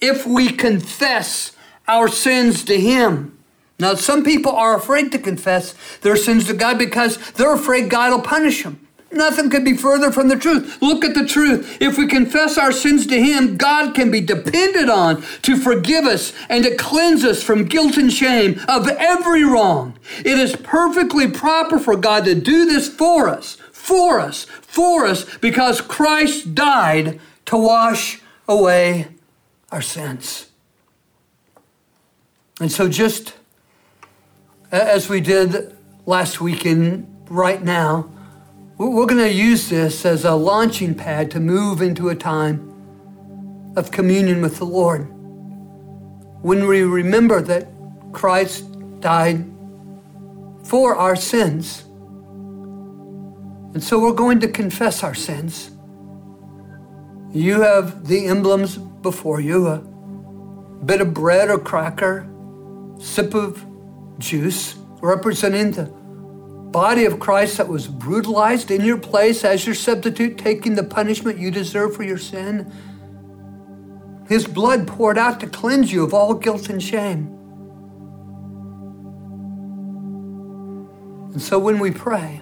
If 0.00 0.26
we 0.26 0.50
confess 0.50 1.52
our 1.88 2.08
sins 2.08 2.64
to 2.64 2.80
Him, 2.80 3.36
now, 3.80 3.94
some 3.94 4.22
people 4.22 4.52
are 4.52 4.76
afraid 4.76 5.10
to 5.12 5.18
confess 5.18 5.74
their 6.02 6.14
sins 6.14 6.46
to 6.48 6.52
God 6.52 6.78
because 6.78 7.16
they're 7.32 7.54
afraid 7.54 7.88
God 7.88 8.12
will 8.12 8.20
punish 8.20 8.62
them. 8.62 8.86
Nothing 9.12 9.50
could 9.50 9.64
be 9.64 9.76
further 9.76 10.12
from 10.12 10.28
the 10.28 10.36
truth. 10.36 10.80
Look 10.80 11.04
at 11.04 11.14
the 11.14 11.26
truth. 11.26 11.78
If 11.80 11.98
we 11.98 12.06
confess 12.06 12.56
our 12.56 12.70
sins 12.70 13.06
to 13.08 13.20
Him, 13.20 13.56
God 13.56 13.92
can 13.92 14.10
be 14.10 14.20
depended 14.20 14.88
on 14.88 15.22
to 15.42 15.56
forgive 15.56 16.04
us 16.04 16.32
and 16.48 16.62
to 16.62 16.76
cleanse 16.76 17.24
us 17.24 17.42
from 17.42 17.64
guilt 17.64 17.96
and 17.96 18.12
shame 18.12 18.60
of 18.68 18.88
every 18.88 19.42
wrong. 19.44 19.98
It 20.18 20.38
is 20.38 20.54
perfectly 20.54 21.28
proper 21.28 21.80
for 21.80 21.96
God 21.96 22.24
to 22.26 22.36
do 22.36 22.66
this 22.66 22.88
for 22.88 23.28
us, 23.28 23.56
for 23.72 24.20
us, 24.20 24.44
for 24.44 25.06
us, 25.06 25.24
because 25.38 25.80
Christ 25.80 26.54
died 26.54 27.20
to 27.46 27.56
wash 27.56 28.20
away 28.46 29.08
our 29.72 29.82
sins. 29.82 30.50
And 32.60 32.70
so, 32.70 32.88
just 32.88 33.34
as 34.70 35.08
we 35.08 35.20
did 35.20 35.76
last 36.06 36.40
weekend, 36.40 37.08
right 37.28 37.62
now, 37.62 38.08
we're 38.88 39.04
going 39.04 39.22
to 39.22 39.30
use 39.30 39.68
this 39.68 40.06
as 40.06 40.24
a 40.24 40.34
launching 40.34 40.94
pad 40.94 41.30
to 41.32 41.40
move 41.40 41.82
into 41.82 42.08
a 42.08 42.14
time 42.14 43.72
of 43.76 43.90
communion 43.90 44.40
with 44.40 44.56
the 44.56 44.64
Lord. 44.64 45.02
When 46.42 46.66
we 46.66 46.82
remember 46.82 47.42
that 47.42 47.68
Christ 48.12 48.64
died 49.00 49.44
for 50.64 50.96
our 50.96 51.14
sins. 51.14 51.84
And 53.74 53.84
so 53.84 53.98
we're 53.98 54.14
going 54.14 54.40
to 54.40 54.48
confess 54.48 55.02
our 55.02 55.14
sins. 55.14 55.70
You 57.32 57.60
have 57.60 58.06
the 58.08 58.28
emblems 58.28 58.78
before 58.78 59.42
you 59.42 59.68
a 59.68 59.78
bit 60.86 61.02
of 61.02 61.12
bread 61.12 61.50
or 61.50 61.58
cracker, 61.58 62.26
sip 62.98 63.34
of 63.34 63.62
juice 64.18 64.74
representing 65.02 65.72
the 65.72 65.99
body 66.70 67.04
of 67.04 67.18
Christ 67.18 67.56
that 67.56 67.68
was 67.68 67.86
brutalized 67.88 68.70
in 68.70 68.84
your 68.84 68.98
place 68.98 69.44
as 69.44 69.66
your 69.66 69.74
substitute, 69.74 70.38
taking 70.38 70.74
the 70.74 70.84
punishment 70.84 71.38
you 71.38 71.50
deserve 71.50 71.96
for 71.96 72.02
your 72.04 72.18
sin. 72.18 72.72
His 74.28 74.46
blood 74.46 74.86
poured 74.86 75.18
out 75.18 75.40
to 75.40 75.48
cleanse 75.48 75.92
you 75.92 76.04
of 76.04 76.14
all 76.14 76.34
guilt 76.34 76.68
and 76.68 76.82
shame. 76.82 77.36
And 81.32 81.42
so 81.42 81.58
when 81.58 81.78
we 81.78 81.90
pray, 81.90 82.40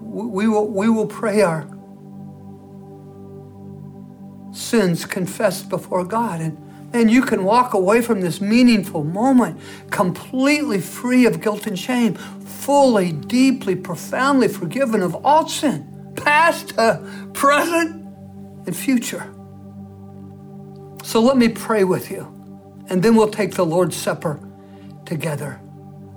we 0.00 0.48
will, 0.48 0.68
we 0.68 0.88
will 0.88 1.06
pray 1.06 1.42
our 1.42 1.68
sins 4.52 5.04
confessed 5.04 5.68
before 5.68 6.04
God. 6.04 6.40
And 6.40 6.65
and 6.96 7.10
you 7.10 7.20
can 7.20 7.44
walk 7.44 7.74
away 7.74 8.00
from 8.00 8.22
this 8.22 8.40
meaningful 8.40 9.04
moment 9.04 9.60
completely 9.90 10.80
free 10.80 11.26
of 11.26 11.42
guilt 11.42 11.66
and 11.66 11.78
shame, 11.78 12.14
fully, 12.14 13.12
deeply, 13.12 13.76
profoundly 13.76 14.48
forgiven 14.48 15.02
of 15.02 15.14
all 15.24 15.46
sin, 15.46 16.12
past, 16.16 16.76
uh, 16.78 16.98
present, 17.34 18.02
and 18.66 18.74
future. 18.74 19.30
So 21.04 21.20
let 21.20 21.36
me 21.36 21.48
pray 21.50 21.84
with 21.84 22.10
you, 22.10 22.22
and 22.88 23.02
then 23.02 23.14
we'll 23.14 23.30
take 23.30 23.54
the 23.54 23.66
Lord's 23.66 23.96
Supper 23.96 24.40
together. 25.04 25.60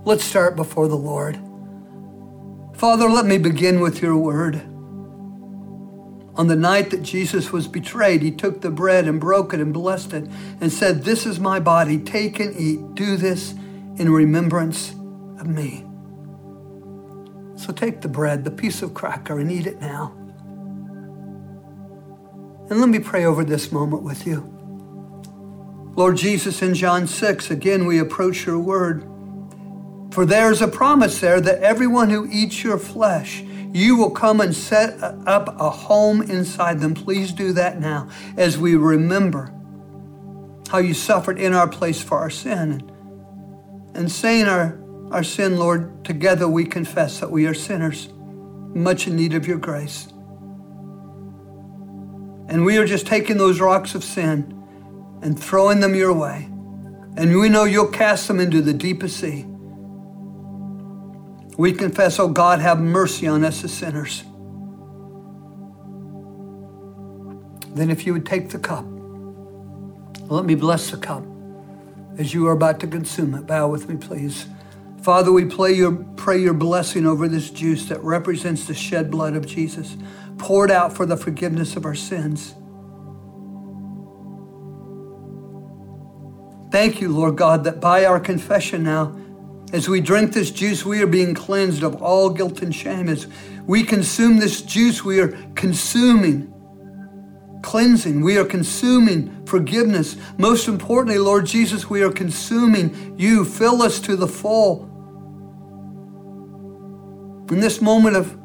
Let's 0.05 0.23
start 0.23 0.55
before 0.55 0.87
the 0.87 0.95
Lord. 0.95 1.37
Father, 2.73 3.09
let 3.09 3.25
me 3.25 3.37
begin 3.37 3.81
with 3.81 4.01
your 4.01 4.15
word. 4.15 4.61
On 6.39 6.47
the 6.47 6.55
night 6.55 6.89
that 6.91 7.03
Jesus 7.03 7.51
was 7.51 7.67
betrayed, 7.67 8.21
he 8.21 8.31
took 8.31 8.61
the 8.61 8.69
bread 8.69 9.09
and 9.09 9.19
broke 9.19 9.53
it 9.53 9.59
and 9.59 9.73
blessed 9.73 10.13
it 10.13 10.29
and 10.61 10.71
said, 10.71 11.03
This 11.03 11.25
is 11.25 11.37
my 11.37 11.59
body. 11.59 11.99
Take 11.99 12.39
and 12.39 12.55
eat. 12.55 12.95
Do 12.95 13.17
this 13.17 13.51
in 13.97 14.09
remembrance 14.09 14.91
of 15.37 15.47
me. 15.47 15.85
So 17.57 17.73
take 17.73 17.99
the 17.99 18.07
bread, 18.07 18.45
the 18.45 18.51
piece 18.51 18.81
of 18.81 18.93
cracker, 18.93 19.37
and 19.37 19.51
eat 19.51 19.67
it 19.67 19.81
now. 19.81 20.13
And 22.69 22.79
let 22.79 22.87
me 22.87 22.99
pray 22.99 23.25
over 23.25 23.43
this 23.43 23.69
moment 23.73 24.03
with 24.03 24.25
you. 24.25 24.49
Lord 25.97 26.15
Jesus, 26.15 26.61
in 26.61 26.73
John 26.73 27.05
6, 27.05 27.51
again 27.51 27.85
we 27.85 27.99
approach 27.99 28.45
your 28.45 28.59
word. 28.59 29.03
For 30.11 30.25
there's 30.25 30.61
a 30.61 30.69
promise 30.69 31.19
there 31.19 31.41
that 31.41 31.61
everyone 31.61 32.09
who 32.09 32.29
eats 32.31 32.63
your 32.63 32.77
flesh 32.77 33.43
you 33.71 33.95
will 33.97 34.11
come 34.11 34.41
and 34.41 34.55
set 34.55 35.01
up 35.01 35.59
a 35.59 35.69
home 35.69 36.21
inside 36.21 36.79
them. 36.79 36.93
Please 36.93 37.31
do 37.31 37.53
that 37.53 37.79
now 37.79 38.09
as 38.37 38.57
we 38.57 38.75
remember 38.75 39.53
how 40.69 40.79
you 40.79 40.93
suffered 40.93 41.39
in 41.39 41.53
our 41.53 41.67
place 41.67 42.01
for 42.01 42.17
our 42.17 42.29
sin. 42.29 42.91
And 43.93 44.11
saying 44.11 44.45
our, 44.45 44.79
our 45.11 45.23
sin, 45.23 45.57
Lord, 45.57 46.05
together 46.05 46.47
we 46.47 46.65
confess 46.65 47.19
that 47.19 47.31
we 47.31 47.47
are 47.47 47.53
sinners, 47.53 48.09
much 48.73 49.07
in 49.07 49.15
need 49.15 49.33
of 49.33 49.47
your 49.47 49.57
grace. 49.57 50.07
And 52.47 52.65
we 52.65 52.77
are 52.77 52.85
just 52.85 53.05
taking 53.05 53.37
those 53.37 53.59
rocks 53.59 53.93
of 53.93 54.03
sin 54.03 54.55
and 55.21 55.39
throwing 55.39 55.79
them 55.79 55.93
your 55.93 56.13
way. 56.13 56.45
And 57.17 57.37
we 57.37 57.49
know 57.49 57.65
you'll 57.65 57.87
cast 57.87 58.27
them 58.27 58.39
into 58.39 58.61
the 58.61 58.73
deepest 58.73 59.17
sea. 59.17 59.45
We 61.59 61.73
confess, 61.73 62.19
oh 62.19 62.29
God, 62.29 62.61
have 62.61 62.79
mercy 62.79 63.27
on 63.27 63.43
us 63.43 63.65
as 63.65 63.73
sinners. 63.73 64.23
Then, 67.75 67.89
if 67.89 68.05
you 68.05 68.13
would 68.13 68.25
take 68.25 68.51
the 68.51 68.59
cup, 68.59 68.85
let 70.29 70.45
me 70.45 70.55
bless 70.55 70.89
the 70.89 70.95
cup 70.95 71.25
as 72.17 72.33
you 72.33 72.47
are 72.47 72.53
about 72.53 72.79
to 72.79 72.87
consume 72.87 73.35
it. 73.35 73.45
Bow 73.45 73.67
with 73.67 73.89
me, 73.89 73.97
please. 73.97 74.45
Father, 75.01 75.33
we 75.33 75.43
pray 75.43 75.73
your, 75.73 75.91
pray 76.15 76.37
your 76.37 76.53
blessing 76.53 77.05
over 77.05 77.27
this 77.27 77.49
juice 77.49 77.89
that 77.89 78.01
represents 78.05 78.65
the 78.65 78.73
shed 78.73 79.11
blood 79.11 79.35
of 79.35 79.45
Jesus, 79.45 79.97
poured 80.37 80.71
out 80.71 80.95
for 80.95 81.05
the 81.05 81.17
forgiveness 81.17 81.75
of 81.75 81.83
our 81.83 81.93
sins. 81.93 82.55
Thank 86.71 87.01
you, 87.01 87.09
Lord 87.09 87.35
God, 87.35 87.65
that 87.65 87.81
by 87.81 88.05
our 88.05 88.21
confession 88.21 88.83
now, 88.83 89.18
as 89.71 89.87
we 89.87 90.01
drink 90.01 90.33
this 90.33 90.51
juice, 90.51 90.85
we 90.85 91.01
are 91.01 91.07
being 91.07 91.33
cleansed 91.33 91.83
of 91.83 92.01
all 92.01 92.29
guilt 92.29 92.61
and 92.61 92.73
shame. 92.73 93.07
As 93.07 93.27
we 93.65 93.83
consume 93.83 94.39
this 94.39 94.61
juice, 94.61 95.03
we 95.05 95.19
are 95.19 95.29
consuming 95.55 96.53
cleansing. 97.61 98.21
We 98.21 98.37
are 98.37 98.45
consuming 98.45 99.45
forgiveness. 99.45 100.15
Most 100.37 100.67
importantly, 100.67 101.19
Lord 101.19 101.45
Jesus, 101.45 101.89
we 101.89 102.01
are 102.03 102.11
consuming 102.11 103.15
you. 103.17 103.45
Fill 103.45 103.81
us 103.81 103.99
to 104.01 104.15
the 104.15 104.27
full. 104.27 104.87
In 107.49 107.59
this 107.59 107.81
moment 107.81 108.15
of 108.15 108.38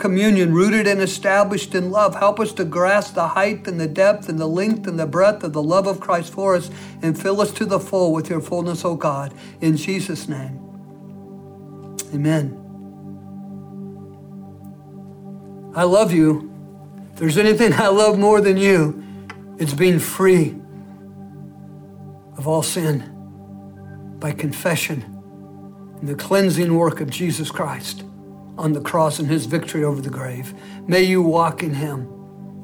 communion, 0.00 0.52
rooted 0.52 0.86
and 0.86 1.00
established 1.00 1.74
in 1.74 1.90
love, 1.90 2.16
help 2.16 2.40
us 2.40 2.52
to 2.54 2.64
grasp 2.64 3.14
the 3.14 3.28
height 3.28 3.68
and 3.68 3.78
the 3.78 3.86
depth 3.86 4.28
and 4.28 4.40
the 4.40 4.48
length 4.48 4.88
and 4.88 4.98
the 4.98 5.06
breadth 5.06 5.44
of 5.44 5.52
the 5.52 5.62
love 5.62 5.86
of 5.86 6.00
Christ 6.00 6.32
for 6.32 6.56
us 6.56 6.70
and 7.02 7.20
fill 7.20 7.40
us 7.40 7.52
to 7.52 7.64
the 7.64 7.78
full 7.78 8.12
with 8.12 8.28
your 8.28 8.40
fullness, 8.40 8.84
O 8.84 8.96
God. 8.96 9.32
In 9.60 9.76
Jesus' 9.76 10.28
name. 10.28 10.56
Amen. 12.12 12.56
I 15.76 15.84
love 15.84 16.12
you. 16.12 16.52
If 17.12 17.20
there's 17.20 17.38
anything 17.38 17.74
I 17.74 17.88
love 17.88 18.18
more 18.18 18.40
than 18.40 18.56
you, 18.56 19.04
It's 19.60 19.74
being 19.74 19.98
free 19.98 20.56
of 22.38 22.48
all 22.48 22.62
sin 22.62 23.04
by 24.18 24.32
confession 24.32 25.02
and 26.00 26.08
the 26.08 26.14
cleansing 26.14 26.74
work 26.74 27.02
of 27.02 27.10
Jesus 27.10 27.50
Christ 27.50 28.02
on 28.60 28.74
the 28.74 28.80
cross 28.80 29.18
and 29.18 29.28
his 29.28 29.46
victory 29.46 29.84
over 29.84 30.02
the 30.02 30.10
grave. 30.10 30.52
May 30.86 31.02
you 31.02 31.22
walk 31.22 31.62
in 31.62 31.72
him 31.72 32.06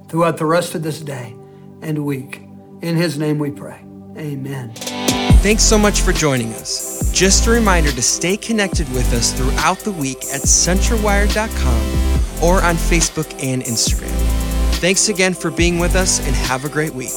throughout 0.08 0.36
the 0.36 0.44
rest 0.44 0.74
of 0.74 0.82
this 0.82 1.00
day 1.00 1.34
and 1.80 2.04
week. 2.04 2.42
In 2.82 2.96
his 2.96 3.18
name 3.18 3.38
we 3.38 3.50
pray. 3.50 3.80
Amen. 4.16 4.72
Thanks 5.42 5.62
so 5.62 5.78
much 5.78 6.02
for 6.02 6.12
joining 6.12 6.52
us. 6.54 7.10
Just 7.12 7.46
a 7.46 7.50
reminder 7.50 7.90
to 7.90 8.02
stay 8.02 8.36
connected 8.36 8.86
with 8.92 9.10
us 9.14 9.32
throughout 9.32 9.78
the 9.78 9.92
week 9.92 10.18
at 10.34 10.42
centralwired.com 10.42 12.42
or 12.42 12.62
on 12.62 12.74
Facebook 12.74 13.32
and 13.42 13.62
Instagram. 13.62 14.12
Thanks 14.76 15.08
again 15.08 15.32
for 15.32 15.50
being 15.50 15.78
with 15.78 15.96
us 15.96 16.20
and 16.20 16.36
have 16.36 16.66
a 16.66 16.68
great 16.68 16.94
week. 16.94 17.12